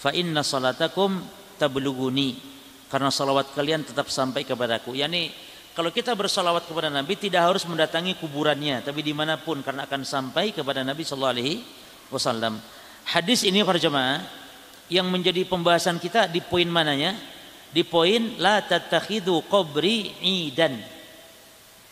[0.00, 1.20] Fa inna salatakum
[1.60, 2.40] tabluguni.
[2.88, 4.96] Karena salawat kalian tetap sampai kepadaku.
[4.96, 5.30] Yakni
[5.80, 10.04] kalau kita bersalawat kepada Nabi tidak harus mendatangi kuburannya tapi di mana pun karena akan
[10.04, 11.64] sampai kepada Nabi Shallallahu Alaihi
[12.12, 12.60] Wasallam
[13.08, 14.20] hadis ini para jemaah
[14.92, 17.16] yang menjadi pembahasan kita di poin mananya
[17.72, 20.76] di poin la tatakhidu qabri idan.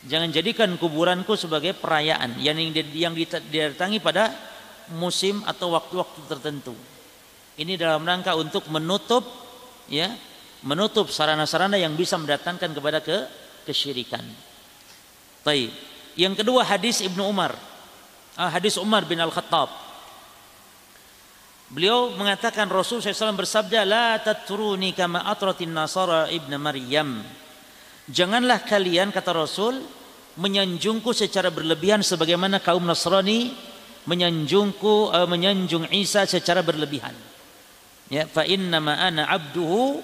[0.04, 2.60] Jangan jadikan kuburanku sebagai perayaan yang
[2.92, 4.36] yang didatangi pada
[5.00, 6.76] musim atau waktu-waktu tertentu.
[7.56, 9.24] Ini dalam rangka untuk menutup
[9.90, 10.12] ya,
[10.62, 14.24] menutup sarana-sarana yang bisa mendatangkan kepada ke kesyirikan.
[15.44, 15.68] Baik.
[16.16, 17.52] Yang kedua hadis Ibnu Umar.
[18.40, 19.88] Ah, hadis Umar bin Al-Khattab
[21.68, 27.20] Beliau mengatakan Rasul SAW bersabda, La tatruni kama atratin nasara ibn Maryam.
[28.08, 29.84] Janganlah kalian, kata Rasul,
[30.40, 33.52] menyanjungku secara berlebihan sebagaimana kaum Nasrani
[34.08, 37.12] menyanjungku uh, menyanjung Isa secara berlebihan.
[38.08, 40.00] Ya, fa inna ana abduhu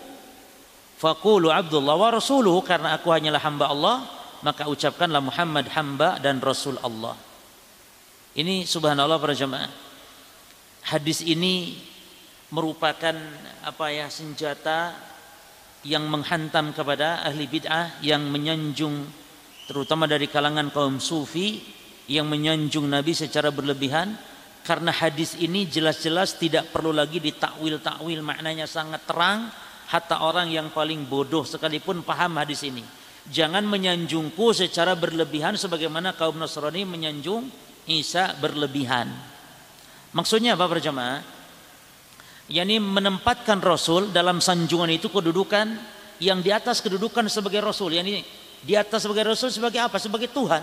[0.98, 3.96] faqulu abdullah wa rasuluhu karena aku hanyalah hamba Allah,
[4.42, 7.16] maka ucapkanlah Muhammad hamba dan rasul Allah.
[8.34, 9.84] Ini subhanallah para jemaah
[10.84, 11.80] hadis ini
[12.52, 13.16] merupakan
[13.64, 14.92] apa ya senjata
[15.84, 19.04] yang menghantam kepada ahli bid'ah yang menyanjung
[19.64, 21.60] terutama dari kalangan kaum sufi
[22.08, 24.12] yang menyanjung Nabi secara berlebihan
[24.64, 29.48] karena hadis ini jelas-jelas tidak perlu lagi ditakwil-takwil maknanya sangat terang
[29.90, 32.84] hatta orang yang paling bodoh sekalipun paham hadis ini
[33.28, 37.48] jangan menyanjungku secara berlebihan sebagaimana kaum Nasrani menyanjung
[37.84, 39.34] Isa berlebihan
[40.14, 41.20] Maksudnya apa berjamaah?
[42.46, 45.74] Yani menempatkan Rasul dalam sanjungan itu kedudukan
[46.22, 47.98] yang di atas kedudukan sebagai Rasul.
[47.98, 48.22] Yani
[48.62, 49.98] di atas sebagai Rasul sebagai apa?
[49.98, 50.62] Sebagai Tuhan.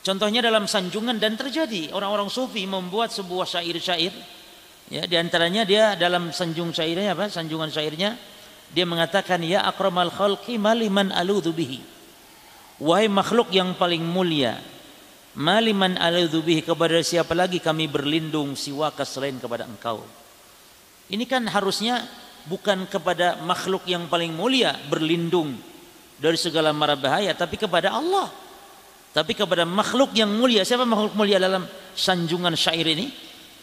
[0.00, 4.37] Contohnya dalam sanjungan dan terjadi orang-orang sufi membuat sebuah syair-syair.
[4.88, 7.28] Ya, di antaranya dia dalam sanjung syairnya apa?
[7.28, 8.16] Sanjungan syairnya
[8.72, 11.80] dia mengatakan ya akramal khalqi maliman aludhu bihi.
[12.78, 14.62] Wahai makhluk yang paling mulia,
[15.38, 20.02] Maliman aladzubihi kepada siapa lagi kami berlindung siwaka selain kepada engkau.
[21.06, 22.02] Ini kan harusnya
[22.50, 25.54] bukan kepada makhluk yang paling mulia berlindung
[26.18, 28.26] dari segala mara bahaya tapi kepada Allah.
[29.14, 30.66] Tapi kepada makhluk yang mulia.
[30.66, 33.06] Siapa makhluk mulia dalam sanjungan syair ini?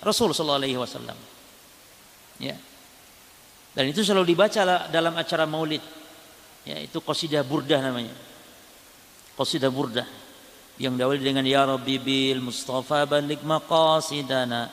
[0.00, 1.18] Rasul sallallahu alaihi wasallam.
[2.40, 2.56] Ya.
[3.76, 5.82] Dan itu selalu dibaca dalam acara Maulid.
[6.64, 8.12] Ya, itu qasidah burdah namanya.
[9.36, 10.08] Qasidah burdah
[10.80, 14.72] yang diawali dengan ya rabbi bil mustafa balik maqasidana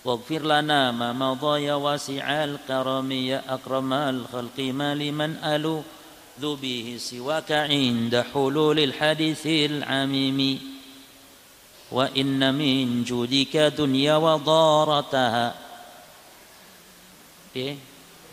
[0.00, 5.84] waghfir lana ma madha ya wasi'al karami ya akramal khalqi maliman alu
[6.42, 10.58] به سواك عند حلول الحديث العميم
[11.92, 15.46] وإن من جودك دنيا وضارتها
[17.54, 17.78] eh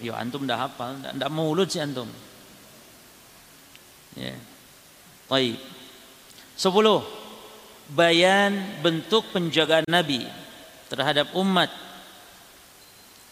[0.01, 2.09] yo antum dah hafal ndak mulut sih antum
[4.17, 4.37] ya yeah.
[5.29, 5.61] baik
[6.57, 7.05] sepuluh
[7.85, 10.25] bayan bentuk penjagaan Nabi
[10.89, 11.69] terhadap umat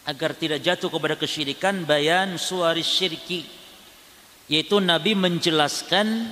[0.06, 3.42] agar tidak jatuh kepada kesyirikan bayan suari syirki
[4.50, 6.26] yaitu Nabi menjelaskan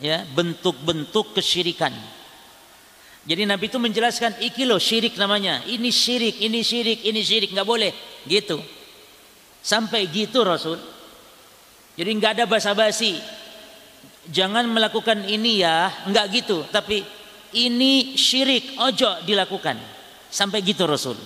[0.00, 1.92] ya bentuk-bentuk kesyirikan.
[3.27, 5.59] Jadi Nabi itu menjelaskan iki loh syirik namanya.
[5.67, 7.91] Ini syirik, ini syirik, ini syirik nggak boleh
[8.23, 8.63] gitu.
[9.59, 10.79] Sampai gitu Rasul.
[11.99, 13.19] Jadi nggak ada basa-basi.
[14.31, 16.63] Jangan melakukan ini ya, nggak gitu.
[16.71, 17.03] Tapi
[17.59, 19.75] ini syirik, ojo dilakukan.
[20.31, 21.19] Sampai gitu Rasul.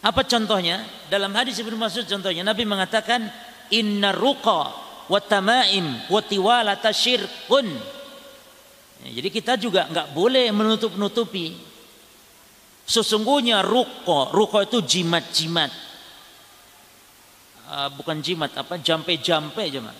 [0.00, 0.86] Apa contohnya?
[1.10, 3.26] Dalam hadis Ibnu Mas'ud contohnya Nabi mengatakan
[3.74, 4.62] inna ruqa
[5.10, 7.98] wa tamaim wa tiwalata syirkun.
[9.00, 11.56] Jadi kita juga nggak boleh menutup-nutupi.
[12.84, 15.72] Sesungguhnya ruko, ruko itu jimat-jimat.
[17.70, 19.94] Uh, bukan jimat apa jampe-jampe jemaah.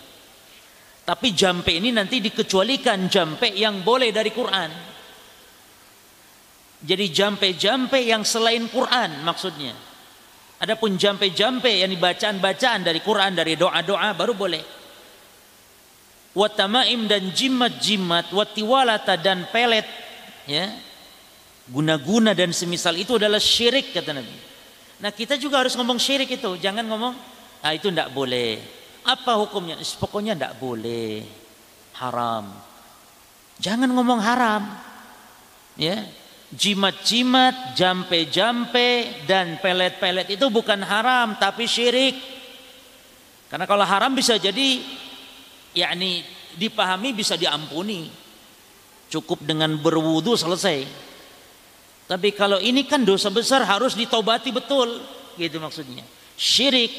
[1.07, 4.71] Tapi jampe ini nanti dikecualikan jampe yang boleh dari Quran.
[6.81, 9.73] Jadi jampe-jampe yang selain Quran maksudnya.
[10.61, 14.80] Adapun jampe-jampe yang dibacaan-bacaan dari Quran, dari doa-doa baru boleh
[16.35, 19.87] watamaim dan jimat-jimat watiwalata dan pelet
[20.47, 20.71] ya.
[21.71, 24.35] Guna-guna dan semisal itu adalah syirik kata Nabi.
[25.01, 27.15] Nah kita juga harus ngomong syirik itu jangan ngomong
[27.63, 28.59] ah itu tidak boleh.
[29.07, 29.79] Apa hukumnya?
[29.97, 31.25] Pokoknya tidak boleh.
[31.97, 32.51] Haram.
[33.61, 34.67] Jangan ngomong haram
[35.77, 36.05] ya.
[36.51, 42.19] Jimat-jimat jampe-jampe dan pelet-pelet itu bukan haram tapi syirik.
[43.47, 44.83] Karena kalau haram bisa jadi
[45.75, 46.25] yakni
[46.57, 48.11] dipahami bisa diampuni.
[49.11, 50.87] Cukup dengan berwudu selesai.
[52.07, 55.03] Tapi kalau ini kan dosa besar harus ditobati betul,
[55.35, 56.07] gitu maksudnya.
[56.39, 56.91] Syirik.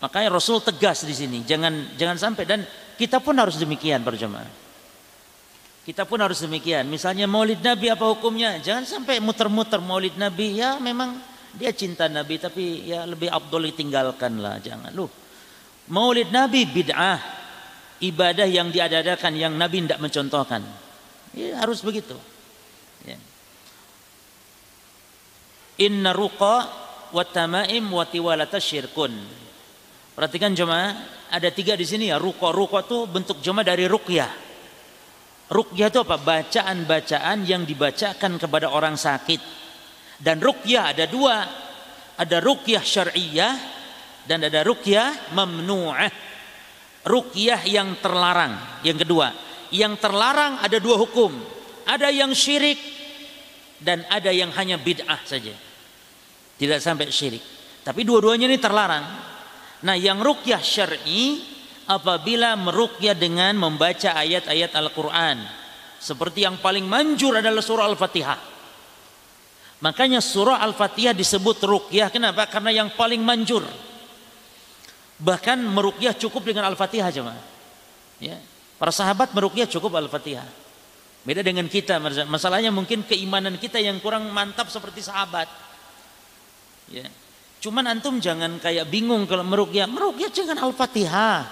[0.00, 2.60] Makanya Rasul tegas di sini, jangan jangan sampai dan
[2.96, 4.64] kita pun harus demikian berjamaah.
[5.84, 6.88] Kita pun harus demikian.
[6.88, 8.56] Misalnya Maulid Nabi apa hukumnya?
[8.56, 10.56] Jangan sampai muter-muter Maulid Nabi.
[10.56, 11.20] Ya memang
[11.52, 14.92] dia cinta Nabi tapi ya lebih abdul tinggalkan lah, jangan.
[14.96, 15.12] Loh,
[15.92, 17.20] Maulid Nabi bid'ah,
[18.00, 20.64] ibadah yang diadakan yang Nabi tidak mencontohkan.
[21.36, 22.16] Ya, harus begitu.
[23.04, 23.20] Ya.
[25.84, 26.56] Inna ruqa
[27.12, 29.12] wa tamaim wa tiwalata syirkun.
[30.14, 30.94] Perhatikan jemaah,
[31.28, 32.16] ada tiga di sini ya.
[32.16, 34.30] Ruqa ruqa itu bentuk jemaah dari ruqyah.
[35.50, 36.16] Ruqyah itu apa?
[36.16, 39.42] Bacaan-bacaan yang dibacakan kepada orang sakit.
[40.16, 41.36] Dan ruqyah ada dua.
[42.14, 43.73] Ada ruqyah syariah
[44.24, 46.12] dan ada rukyah mamnu'ah.
[47.04, 48.80] Rukyah yang terlarang.
[48.80, 49.28] Yang kedua,
[49.68, 51.32] yang terlarang ada dua hukum.
[51.84, 52.80] Ada yang syirik
[53.76, 55.52] dan ada yang hanya bid'ah saja.
[56.56, 57.44] Tidak sampai syirik.
[57.84, 59.04] Tapi dua-duanya ini terlarang.
[59.84, 61.44] Nah, yang rukyah syar'i
[61.84, 65.44] apabila merukyah dengan membaca ayat-ayat Al-Qur'an.
[66.00, 68.40] Seperti yang paling manjur adalah surah Al-Fatihah.
[69.84, 72.08] Makanya surah Al-Fatihah disebut rukyah.
[72.08, 72.48] Kenapa?
[72.48, 73.64] Karena yang paling manjur.
[75.18, 77.38] Bahkan merukyah cukup dengan Al-Fatihah cuma.
[78.18, 78.38] Ya.
[78.78, 80.46] Para sahabat merukyah cukup Al-Fatihah.
[81.24, 81.96] Beda dengan kita,
[82.28, 85.48] masalahnya mungkin keimanan kita yang kurang mantap seperti sahabat.
[86.92, 87.08] Ya.
[87.64, 89.88] Cuman antum jangan kayak bingung kalau merukyah.
[89.88, 91.48] Merukyah dengan Al-Fatihah.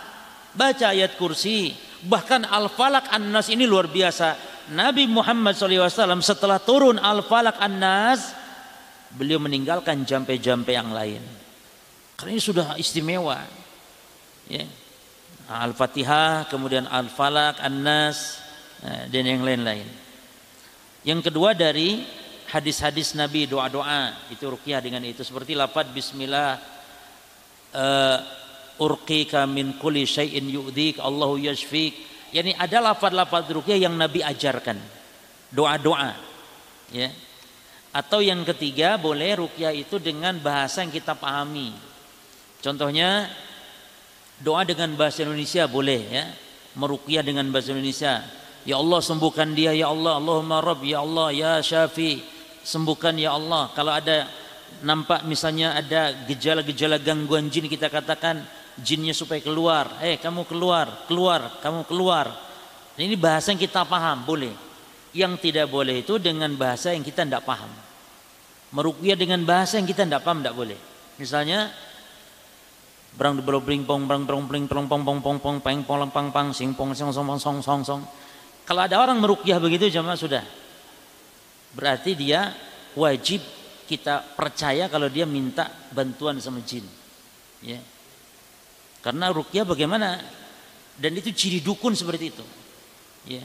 [0.53, 1.73] Baca ayat kursi.
[2.05, 4.37] Bahkan Al-Falak An-Nas ini luar biasa.
[4.77, 8.37] Nabi Muhammad SAW setelah turun Al-Falak An-Nas.
[9.17, 11.41] Beliau meninggalkan jampe-jampe yang lain.
[12.23, 13.43] Karena ini sudah istimewa.
[14.47, 14.62] Ya.
[15.51, 18.39] Al-Fatihah, kemudian Al-Falak, An-Nas,
[18.87, 19.91] eh, dan yang lain-lain.
[21.03, 22.07] Yang kedua dari
[22.47, 26.62] hadis-hadis Nabi doa-doa itu rukyah dengan itu seperti lafaz bismillah
[27.75, 28.18] uh,
[28.79, 31.99] urqika min kulli syai'in yu'dik Allahu yashfik.
[32.31, 34.79] Yani ada lafaz-lafaz rukyah yang Nabi ajarkan.
[35.51, 36.14] Doa-doa.
[36.95, 37.11] Ya.
[37.91, 41.91] Atau yang ketiga boleh rukyah itu dengan bahasa yang kita pahami.
[42.63, 43.27] Contohnya
[44.39, 46.25] doa dengan bahasa Indonesia boleh ya.
[46.79, 48.23] Meruqyah dengan bahasa Indonesia.
[48.63, 50.23] Ya Allah sembuhkan dia ya Allah.
[50.23, 52.23] Allahumma Rabb ya Allah ya Syafi.
[52.63, 53.75] Sembuhkan ya Allah.
[53.75, 54.31] Kalau ada
[54.87, 58.47] nampak misalnya ada gejala-gejala gangguan jin kita katakan
[58.79, 59.99] jinnya supaya keluar.
[59.99, 62.31] Eh kamu keluar, keluar, kamu keluar.
[62.95, 64.55] Ini bahasa yang kita paham boleh.
[65.13, 67.69] Yang tidak boleh itu dengan bahasa yang kita tidak paham.
[68.73, 70.79] Meruqyah dengan bahasa yang kita tidak paham tidak boleh.
[71.21, 71.69] Misalnya
[73.13, 76.33] Brang de bling pong brang brong bling pong pong pong pong pong peng pong pang
[76.33, 78.03] pang sing pong song song song song song.
[78.65, 80.45] Kalau ada orang merukyah begitu jamaah sudah.
[81.77, 82.57] Berarti dia
[82.97, 83.45] wajib
[83.85, 86.85] kita percaya kalau dia minta bantuan sama jin.
[87.61, 87.81] Ya.
[89.05, 90.17] Karena rukyah bagaimana?
[90.97, 92.45] Dan itu ciri dukun seperti itu.
[93.29, 93.45] Ya.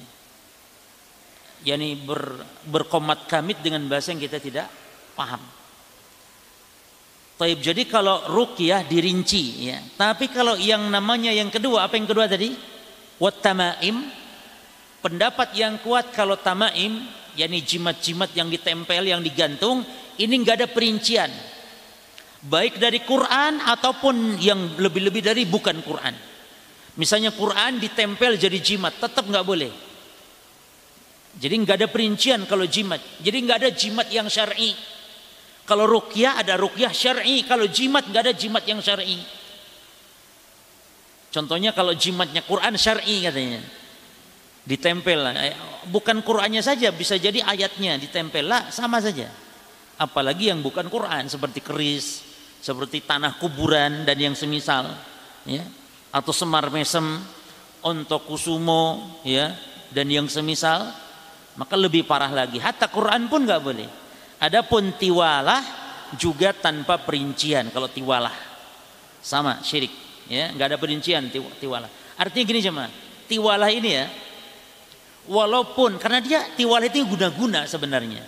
[1.66, 4.70] Yani ber, berkomat kamit dengan bahasa yang kita tidak
[5.18, 5.42] paham.
[7.38, 7.62] Taib.
[7.62, 9.78] Jadi kalau rukyah dirinci ya.
[9.94, 12.50] Tapi kalau yang namanya yang kedua, apa yang kedua tadi?
[13.22, 14.10] Wat tamaim.
[14.98, 17.06] Pendapat yang kuat kalau tamaim,
[17.38, 19.86] yakni jimat-jimat yang ditempel, yang digantung,
[20.18, 21.30] ini nggak ada perincian.
[22.42, 26.18] Baik dari Quran ataupun yang lebih-lebih dari bukan Quran.
[26.98, 29.70] Misalnya Quran ditempel jadi jimat, tetap nggak boleh.
[31.38, 32.98] Jadi nggak ada perincian kalau jimat.
[33.22, 34.97] Jadi nggak ada jimat yang syar'i.
[35.68, 39.20] Kalau rukyah ada rukyah syar'i, kalau jimat nggak ada jimat yang syar'i.
[41.28, 43.60] Contohnya kalau jimatnya Quran syar'i katanya.
[44.64, 45.36] Ditempel lah.
[45.44, 45.56] Eh,
[45.92, 49.28] bukan Qurannya saja, bisa jadi ayatnya ditempel lah sama saja.
[50.00, 52.24] Apalagi yang bukan Quran seperti keris,
[52.64, 54.88] seperti tanah kuburan dan yang semisal,
[55.48, 55.64] ya.
[56.12, 57.04] Atau semar mesem,
[57.84, 59.56] untuk kusumo, ya,
[59.92, 60.92] dan yang semisal,
[61.56, 62.60] maka lebih parah lagi.
[62.60, 64.07] Hatta Quran pun nggak boleh.
[64.38, 65.64] Adapun tiwalah
[66.16, 68.34] juga tanpa perincian kalau tiwalah.
[69.18, 69.92] Sama syirik,
[70.30, 71.90] ya, nggak ada perincian tiwalah.
[72.16, 72.86] Artinya gini cuma
[73.28, 74.06] tiwalah ini ya
[75.28, 78.24] walaupun karena dia tiwalah itu guna-guna sebenarnya.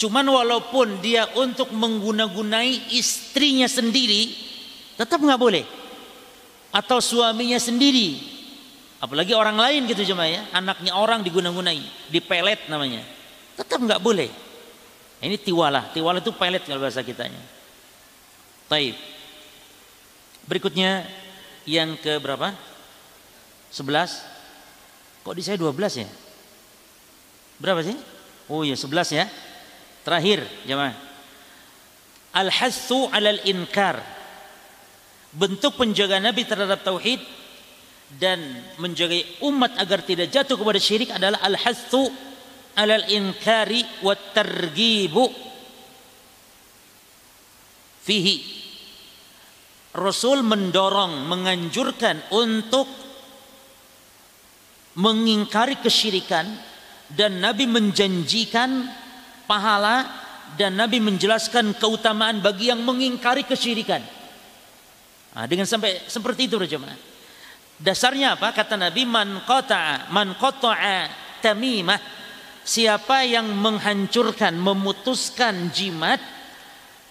[0.00, 4.32] Cuman walaupun dia untuk mengguna-gunai istrinya sendiri
[4.96, 5.64] tetap nggak boleh.
[6.72, 8.16] Atau suaminya sendiri.
[9.00, 11.80] Apalagi orang lain gitu cuma ya, anaknya orang diguna-gunai,
[12.12, 13.00] dipelet namanya.
[13.56, 14.28] Tetap nggak boleh.
[15.20, 15.92] Ini tiwalah.
[15.92, 17.40] Tiwalah itu pelet kalau bahasa kitanya.
[18.72, 18.96] Taib.
[20.48, 21.04] Berikutnya
[21.68, 22.56] yang ke berapa?
[23.70, 25.20] 11.
[25.20, 26.08] Kok di saya 12 ya?
[27.60, 27.96] Berapa sih?
[28.48, 29.28] Oh iya 11 ya.
[30.00, 30.96] Terakhir jemaah.
[32.32, 34.00] Al-hassu 'alal inkar.
[35.30, 37.20] Bentuk penjagaan Nabi terhadap tauhid
[38.18, 38.40] dan
[38.80, 39.14] menjaga
[39.46, 42.10] umat agar tidak jatuh kepada syirik adalah al-hassu
[42.78, 45.26] alal inkari wa targibu
[48.04, 48.60] fihi
[49.90, 52.86] Rasul mendorong menganjurkan untuk
[55.02, 56.46] mengingkari kesyirikan
[57.10, 58.86] dan Nabi menjanjikan
[59.50, 60.06] pahala
[60.54, 64.02] dan Nabi menjelaskan keutamaan bagi yang mengingkari kesyirikan.
[65.34, 66.94] Nah, dengan sampai seperti itu jemaah.
[67.80, 68.54] Dasarnya apa?
[68.54, 71.10] Kata Nabi man qata'a man qata'a
[71.42, 72.19] tamimah
[72.70, 76.22] siapa yang menghancurkan memutuskan jimat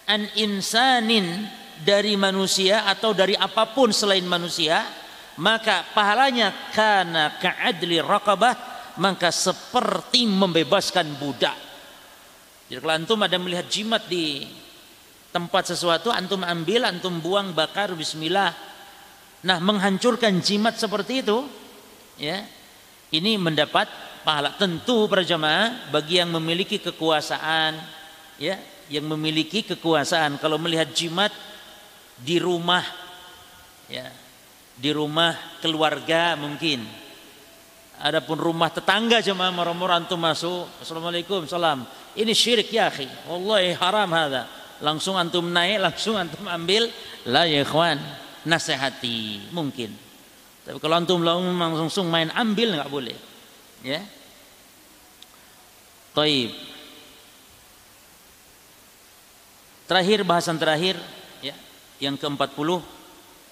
[0.07, 1.51] an insanin
[1.83, 4.87] dari manusia atau dari apa pun selain manusia
[5.35, 8.55] maka pahalanya karena ka'adli raqabah
[8.99, 11.55] maka seperti membebaskan budak.
[12.67, 14.47] Jadi kalau antum ada melihat jimat di
[15.31, 18.55] tempat sesuatu antum ambil antum buang bakar bismillah.
[19.43, 21.43] Nah menghancurkan jimat seperti itu
[22.19, 22.43] ya
[23.15, 24.53] ini mendapat pahala.
[24.53, 27.81] Tentu para jamaah bagi yang memiliki kekuasaan
[28.37, 28.61] ya
[28.93, 31.33] yang memiliki kekuasaan kalau melihat jimat
[32.21, 32.85] di rumah
[33.89, 34.05] ya
[34.77, 36.85] di rumah keluarga mungkin.
[37.99, 41.83] Adapun rumah tetangga jemaah marmur antum masuk assalamualaikum salam.
[42.13, 43.09] Ini syirik ya akhi.
[43.25, 44.45] Wallahi haram hada
[44.79, 46.85] langsung antum naik langsung antum ambil.
[47.25, 47.97] La ya ikhwan
[48.45, 49.51] nasihati.
[49.51, 49.91] Mungkin.
[50.63, 53.17] Tapi kalau antum langsung main ambil nggak boleh
[53.79, 54.03] Ya.
[56.19, 56.51] Taib.
[59.87, 60.99] Terakhir bahasan terakhir
[61.39, 61.55] ya,
[62.03, 62.83] yang ke-40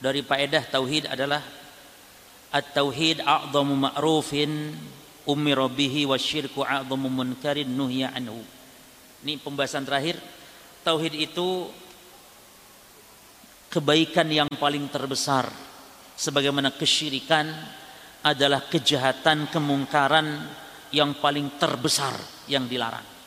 [0.03, 1.39] dari faedah tauhid adalah
[2.51, 4.76] at-tauhid a'dhamu ma'rufin
[5.24, 8.43] ummi rabbihi wasyirku a'dhamu munkarin nuhya anhu.
[9.24, 10.20] Ini pembahasan terakhir.
[10.84, 11.72] Tauhid itu
[13.72, 15.47] kebaikan yang paling terbesar
[16.20, 17.47] sebagaimana kesyirikan
[18.28, 22.15] adalah kejahatan kemungkaran yang paling terbesar
[22.47, 23.17] yang dilarang.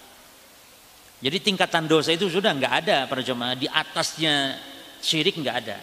[1.20, 4.56] Jadi tingkatan dosa itu sudah nggak ada para jemaah di atasnya
[5.04, 5.78] syirik nggak ada.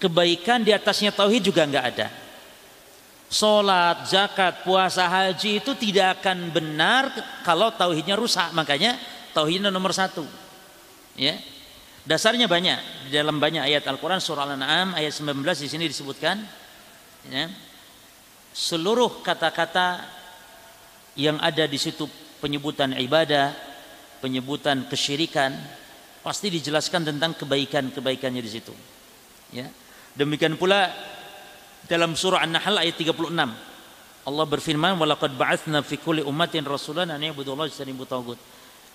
[0.00, 2.08] Kebaikan di atasnya tauhid juga nggak ada.
[3.26, 7.10] Salat, zakat, puasa, haji itu tidak akan benar
[7.44, 8.54] kalau tauhidnya rusak.
[8.56, 8.96] Makanya
[9.36, 10.24] tauhidnya nomor satu.
[11.16, 11.36] Ya,
[12.08, 16.40] dasarnya banyak di dalam banyak ayat Al-Quran surah Al-An'am ayat 19 di sini disebutkan.
[17.28, 17.52] Ya,
[18.56, 20.15] seluruh kata-kata
[21.16, 22.04] yang ada di situ
[22.38, 23.56] penyebutan ibadah,
[24.20, 25.56] penyebutan kesyirikan,
[26.20, 28.74] pasti dijelaskan tentang kebaikan-kebaikannya di situ.
[29.50, 29.68] Ya.
[30.16, 30.92] Demikian pula
[31.88, 33.52] dalam surah An-Nahl ayat 36.
[34.26, 38.38] Allah berfirman, "Walaqad ba'atsna fi kulli ummatin rasulan an tagut."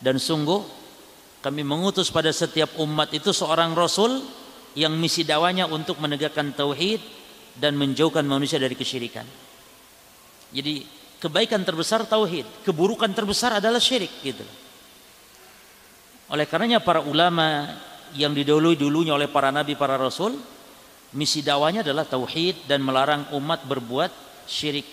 [0.01, 0.59] Dan sungguh
[1.41, 4.21] kami mengutus pada setiap umat itu seorang rasul
[4.75, 6.99] yang misi dakwanya untuk menegakkan tauhid
[7.55, 9.25] dan menjauhkan manusia dari kesyirikan.
[10.51, 14.41] Jadi kebaikan terbesar tauhid, keburukan terbesar adalah syirik gitu.
[16.33, 17.69] Oleh karenanya para ulama
[18.17, 20.35] yang didahului dulunya oleh para nabi, para rasul,
[21.13, 24.09] misi dakwanya adalah tauhid dan melarang umat berbuat
[24.49, 24.87] syirik.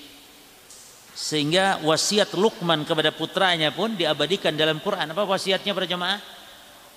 [1.19, 5.11] Sehingga wasiat Luqman kepada putranya pun diabadikan dalam Quran.
[5.11, 6.23] Apa wasiatnya para jemaah?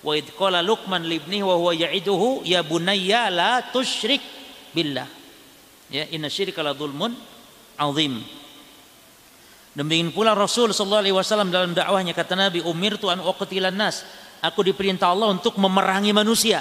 [0.05, 4.21] Wa id qala Luqman libni wa huwa ya'iduhu ya bunayya la tusyrik
[4.77, 5.09] billah.
[5.89, 7.17] Ya, inna syirka la dzulmun
[7.81, 8.40] azim.
[9.71, 14.03] Demikian pula Rasul sallallahu alaihi wasallam dalam dakwahnya kata Nabi, "Umirtu an uqtilan nas."
[14.43, 16.59] Aku diperintah Allah untuk memerangi manusia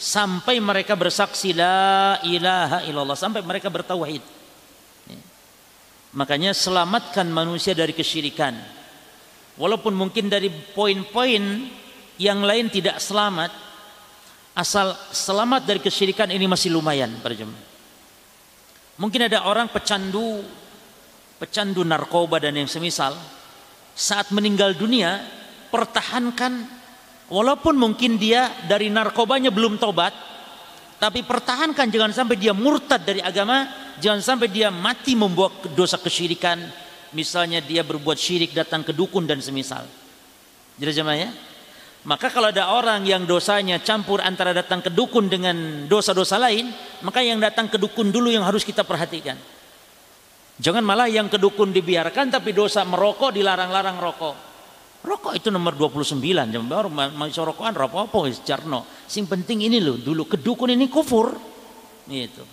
[0.00, 4.24] sampai mereka bersaksi la ilaha illallah, sampai mereka bertauhid.
[6.14, 8.54] Makanya selamatkan manusia dari kesyirikan.
[9.54, 11.70] Walaupun mungkin dari poin-poin
[12.18, 13.50] yang lain tidak selamat,
[14.54, 17.34] asal selamat dari kesyirikan ini masih lumayan para.
[18.94, 20.42] Mungkin ada orang pecandu
[21.44, 23.12] pecandu narkoba dan yang semisal
[23.92, 25.20] saat meninggal dunia
[25.68, 26.64] pertahankan
[27.28, 30.16] walaupun mungkin dia dari narkobanya belum tobat
[30.96, 36.58] tapi pertahankan jangan sampai dia murtad dari agama Jangan sampai dia mati membuat dosa kesyirikan.
[37.14, 39.86] Misalnya dia berbuat syirik datang ke dukun dan semisal.
[40.74, 41.30] Jelas jemaah ya?
[42.04, 46.74] Maka kalau ada orang yang dosanya campur antara datang ke dukun dengan dosa-dosa lain,
[47.06, 49.38] maka yang datang ke dukun dulu yang harus kita perhatikan.
[50.54, 54.36] Jangan malah yang ke dukun dibiarkan tapi dosa merokok dilarang-larang rokok.
[55.04, 58.86] Rokok itu nomor 29, jangan baru masih rokokan rokok apa jarno.
[59.04, 61.36] Sing penting ini loh, dulu ke dukun ini kufur.
[62.08, 62.44] Gitu.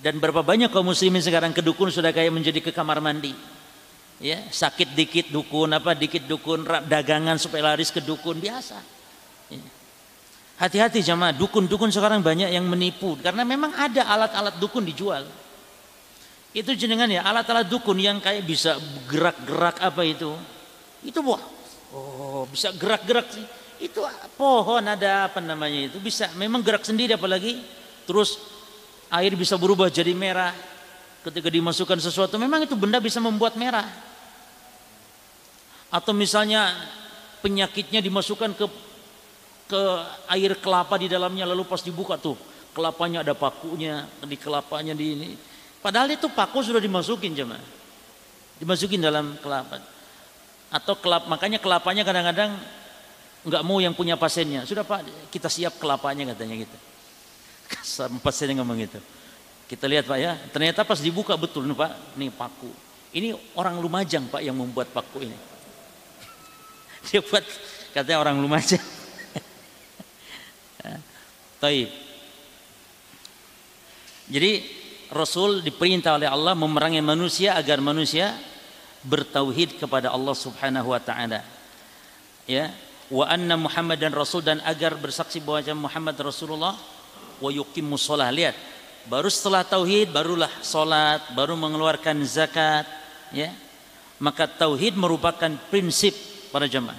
[0.00, 3.30] Dan berapa banyak kaum muslimin sekarang ke dukun sudah kayak menjadi ke kamar mandi.
[4.18, 8.78] Ya, sakit dikit dukun apa dikit dukun dagangan supaya laris ke dukun biasa.
[9.52, 9.64] Ya.
[10.54, 15.26] Hati-hati jamaah, dukun-dukun sekarang banyak yang menipu karena memang ada alat-alat dukun dijual.
[16.54, 18.78] Itu jenengan ya, alat-alat dukun yang kayak bisa
[19.10, 20.30] gerak-gerak apa itu.
[21.02, 21.42] Itu wah,
[21.90, 23.42] oh bisa gerak-gerak sih.
[23.82, 24.06] Itu
[24.38, 25.98] pohon ada apa namanya itu?
[25.98, 27.58] Bisa memang gerak sendiri apalagi.
[28.06, 28.38] Terus
[29.10, 30.54] air bisa berubah jadi merah.
[31.26, 33.90] Ketika dimasukkan sesuatu memang itu benda bisa membuat merah.
[35.90, 36.70] Atau misalnya
[37.42, 38.66] penyakitnya dimasukkan ke
[39.64, 39.82] ke
[40.30, 42.36] air kelapa di dalamnya lalu pas dibuka tuh
[42.76, 45.30] kelapanya ada pakunya di kelapanya di ini
[45.84, 47.60] padahal itu paku sudah dimasukin jemaah
[48.56, 49.84] dimasukin dalam kelapa
[50.72, 52.56] atau kelap makanya kelapanya kadang-kadang
[53.44, 56.78] nggak mau yang punya pasiennya sudah pak kita siap kelapanya katanya gitu
[58.34, 59.00] saya ngomong gitu.
[59.64, 62.70] Kita lihat Pak ya, ternyata pas dibuka betul nih Pak, nih paku.
[63.14, 65.36] Ini orang Lumajang Pak yang membuat paku ini.
[67.08, 67.44] Dia buat
[67.96, 68.82] katanya orang Lumajang.
[71.62, 71.88] Taib.
[74.24, 74.50] Jadi
[75.14, 78.34] Rasul diperintah oleh Allah memerangi manusia agar manusia
[79.06, 81.46] bertauhid kepada Allah Subhanahu wa taala.
[82.44, 82.74] Ya,
[83.08, 86.76] wa anna Muhammad dan Rasul dan agar bersaksi bahwa Muhammad Rasulullah
[87.40, 88.28] wa yuqimus shalah.
[88.34, 88.56] Lihat,
[89.08, 92.84] baru setelah tauhid barulah salat, baru mengeluarkan zakat,
[93.32, 93.52] ya.
[94.20, 96.14] Maka tauhid merupakan prinsip
[96.52, 96.96] para jemaah.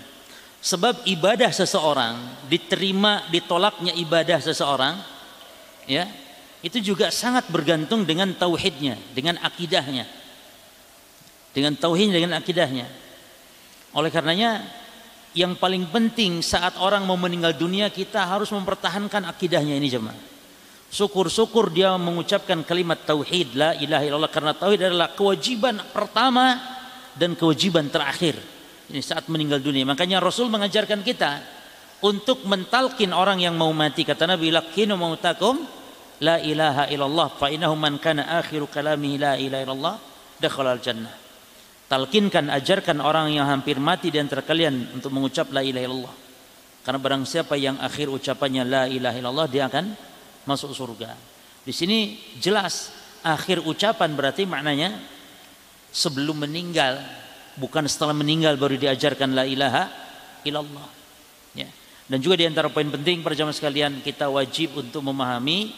[0.66, 2.18] Sebab ibadah seseorang
[2.49, 4.97] diterima ditolaknya ibadah seseorang
[5.86, 6.09] ya,
[6.66, 10.09] itu juga sangat bergantung dengan tauhidnya, dengan akidahnya.
[11.53, 12.89] Dengan tauhid dengan akidahnya.
[13.93, 14.66] Oleh karenanya
[15.38, 20.18] yang paling penting saat orang mau meninggal dunia kita harus mempertahankan akidahnya ini jemaah.
[20.89, 26.57] Syukur-syukur dia mengucapkan kalimat tauhid la ilaha illallah karena tauhid adalah kewajiban pertama
[27.13, 28.41] dan kewajiban terakhir.
[28.89, 29.86] Ini saat meninggal dunia.
[29.86, 31.45] Makanya Rasul mengajarkan kita
[32.01, 35.84] untuk mentalkin orang yang mau mati kata Nabi lakinu mautakum
[36.24, 39.95] la ilaha illallah fa innahu man kana akhiru kalamihi la ilaha illallah
[40.39, 41.26] dakhala al jannah
[41.86, 46.16] talkinkan ajarkan orang yang hampir mati di antara kalian untuk mengucap la ilaha illallah.
[46.86, 49.93] Karena barang siapa yang akhir ucapannya la ilaha illallah dia akan
[50.45, 51.18] masuk surga.
[51.66, 52.93] Di sini jelas
[53.26, 54.93] akhir ucapan berarti maknanya
[55.89, 57.01] sebelum meninggal
[57.57, 59.89] bukan setelah meninggal baru diajarkan la ilaha
[60.45, 60.88] illallah.
[61.57, 61.70] Ya.
[62.05, 65.74] Dan juga di antara poin penting para jamaah sekalian kita wajib untuk memahami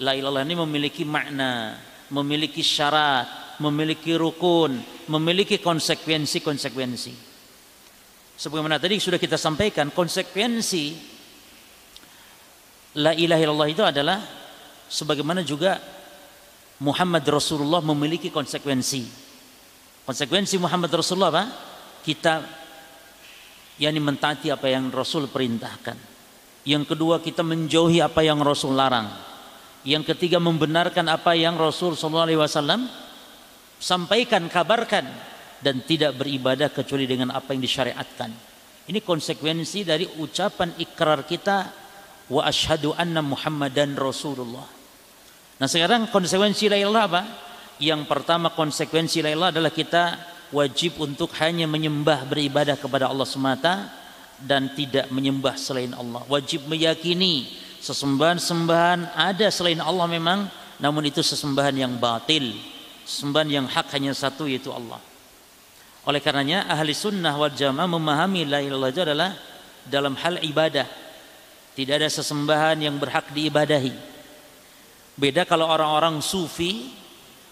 [0.00, 1.76] la ilallah ini memiliki makna
[2.12, 7.12] memiliki syarat memiliki rukun, memiliki konsekuensi-konsekuensi.
[8.34, 10.84] Sebagaimana tadi sudah kita sampaikan, konsekuensi
[12.98, 14.18] la ilaha illallah itu adalah
[14.90, 15.78] sebagaimana juga
[16.82, 19.06] Muhammad Rasulullah memiliki konsekuensi.
[20.02, 21.44] Konsekuensi Muhammad Rasulullah apa?
[22.02, 22.42] Kita
[23.78, 26.10] yakni mentaati apa yang Rasul perintahkan.
[26.66, 29.31] Yang kedua kita menjauhi apa yang Rasul larang.
[29.82, 32.86] Yang ketiga membenarkan apa yang Rasul sallallahu alaihi wasallam
[33.82, 35.10] sampaikan, kabarkan
[35.58, 38.30] dan tidak beribadah kecuali dengan apa yang disyariatkan.
[38.86, 41.70] Ini konsekuensi dari ucapan ikrar kita
[42.30, 44.66] wa asyhadu anna Muhammadan Rasulullah.
[45.58, 47.22] Nah, sekarang konsekuensi la ilaha apa?
[47.78, 50.04] Yang pertama konsekuensi la ilaha adalah kita
[50.50, 53.90] wajib untuk hanya menyembah beribadah kepada Allah semata
[54.42, 56.26] dan tidak menyembah selain Allah.
[56.26, 60.46] Wajib meyakini sesembahan-sembahan ada selain Allah memang,
[60.78, 62.54] namun itu sesembahan yang batil.
[63.02, 65.02] Sesembahan yang hak hanya satu yaitu Allah.
[66.06, 69.34] Oleh karenanya ahli sunnah wal jamaah memahami la ilaha adalah
[69.82, 70.86] dalam hal ibadah.
[71.74, 73.94] Tidak ada sesembahan yang berhak diibadahi.
[75.18, 76.94] Beda kalau orang-orang sufi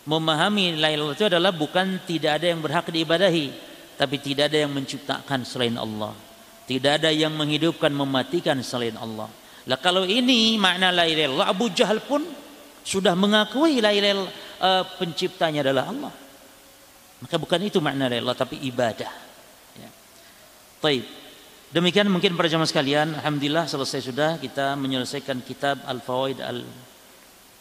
[0.06, 3.46] memahami la ilaha itu adalah bukan tidak ada yang berhak diibadahi,
[3.98, 6.14] tapi tidak ada yang menciptakan selain Allah.
[6.70, 9.26] Tidak ada yang menghidupkan mematikan selain Allah.
[9.68, 12.24] Lah kalau ini makna la ilaha Abu Jahal pun
[12.80, 14.24] sudah mengakui la ilaha
[14.60, 16.12] uh, penciptanya adalah Allah.
[17.20, 19.12] Maka bukan itu makna rela tapi ibadah.
[19.76, 19.90] Ya.
[20.80, 21.04] Taib.
[21.70, 26.42] Demikian mungkin para jamaah sekalian, alhamdulillah selesai sudah kita menyelesaikan kitab Al-Fawaid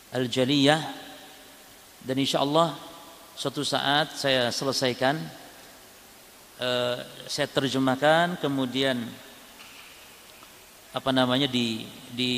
[0.09, 0.81] Al-Jaliyah
[2.01, 2.73] dan insyaallah
[3.37, 5.13] suatu saat saya selesaikan
[6.57, 6.97] uh,
[7.29, 8.97] saya terjemahkan kemudian
[10.89, 12.33] apa namanya di di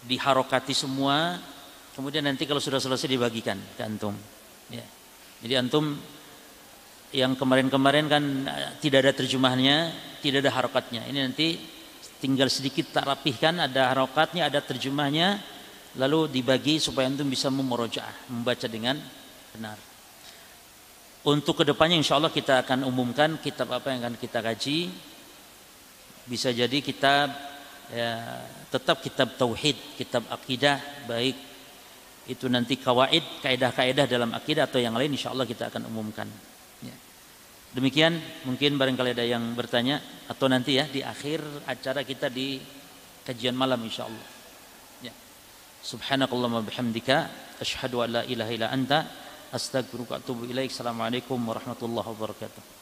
[0.00, 1.38] diharokati semua
[1.94, 4.16] kemudian nanti kalau sudah selesai dibagikan ke antum
[4.70, 4.84] ya.
[5.40, 5.96] Jadi antum
[7.10, 9.76] yang kemarin-kemarin kan eh, tidak ada terjemahnya,
[10.22, 11.02] tidak ada harokatnya.
[11.10, 11.58] Ini nanti
[12.22, 15.40] tinggal sedikit tak rapihkan, ada harokatnya, ada terjemahnya,
[15.98, 19.00] lalu dibagi supaya antum bisa memorojaah, membaca dengan
[19.56, 19.78] benar.
[21.20, 24.88] Untuk ke depannya insya Allah kita akan umumkan kitab apa yang akan kita kaji.
[26.28, 27.32] Bisa jadi kitab
[27.92, 31.50] ya, tetap kitab tauhid, kitab akidah, baik
[32.30, 36.30] itu nanti kawaid, kaidah-kaidah dalam akidah atau yang lain insya Allah kita akan umumkan.
[36.78, 36.94] Ya.
[37.74, 39.98] Demikian mungkin barangkali ada yang bertanya
[40.30, 42.62] atau nanti ya di akhir acara kita di
[43.26, 44.28] kajian malam insya Allah.
[45.02, 45.14] Ya.
[45.82, 47.16] Subhanakallahumma bihamdika
[47.58, 49.10] asyhadu an la ilaha illa anta
[49.50, 50.46] astaghfiruka wa atubu.
[50.46, 52.79] Assalamualaikum warahmatullahi wabarakatuh.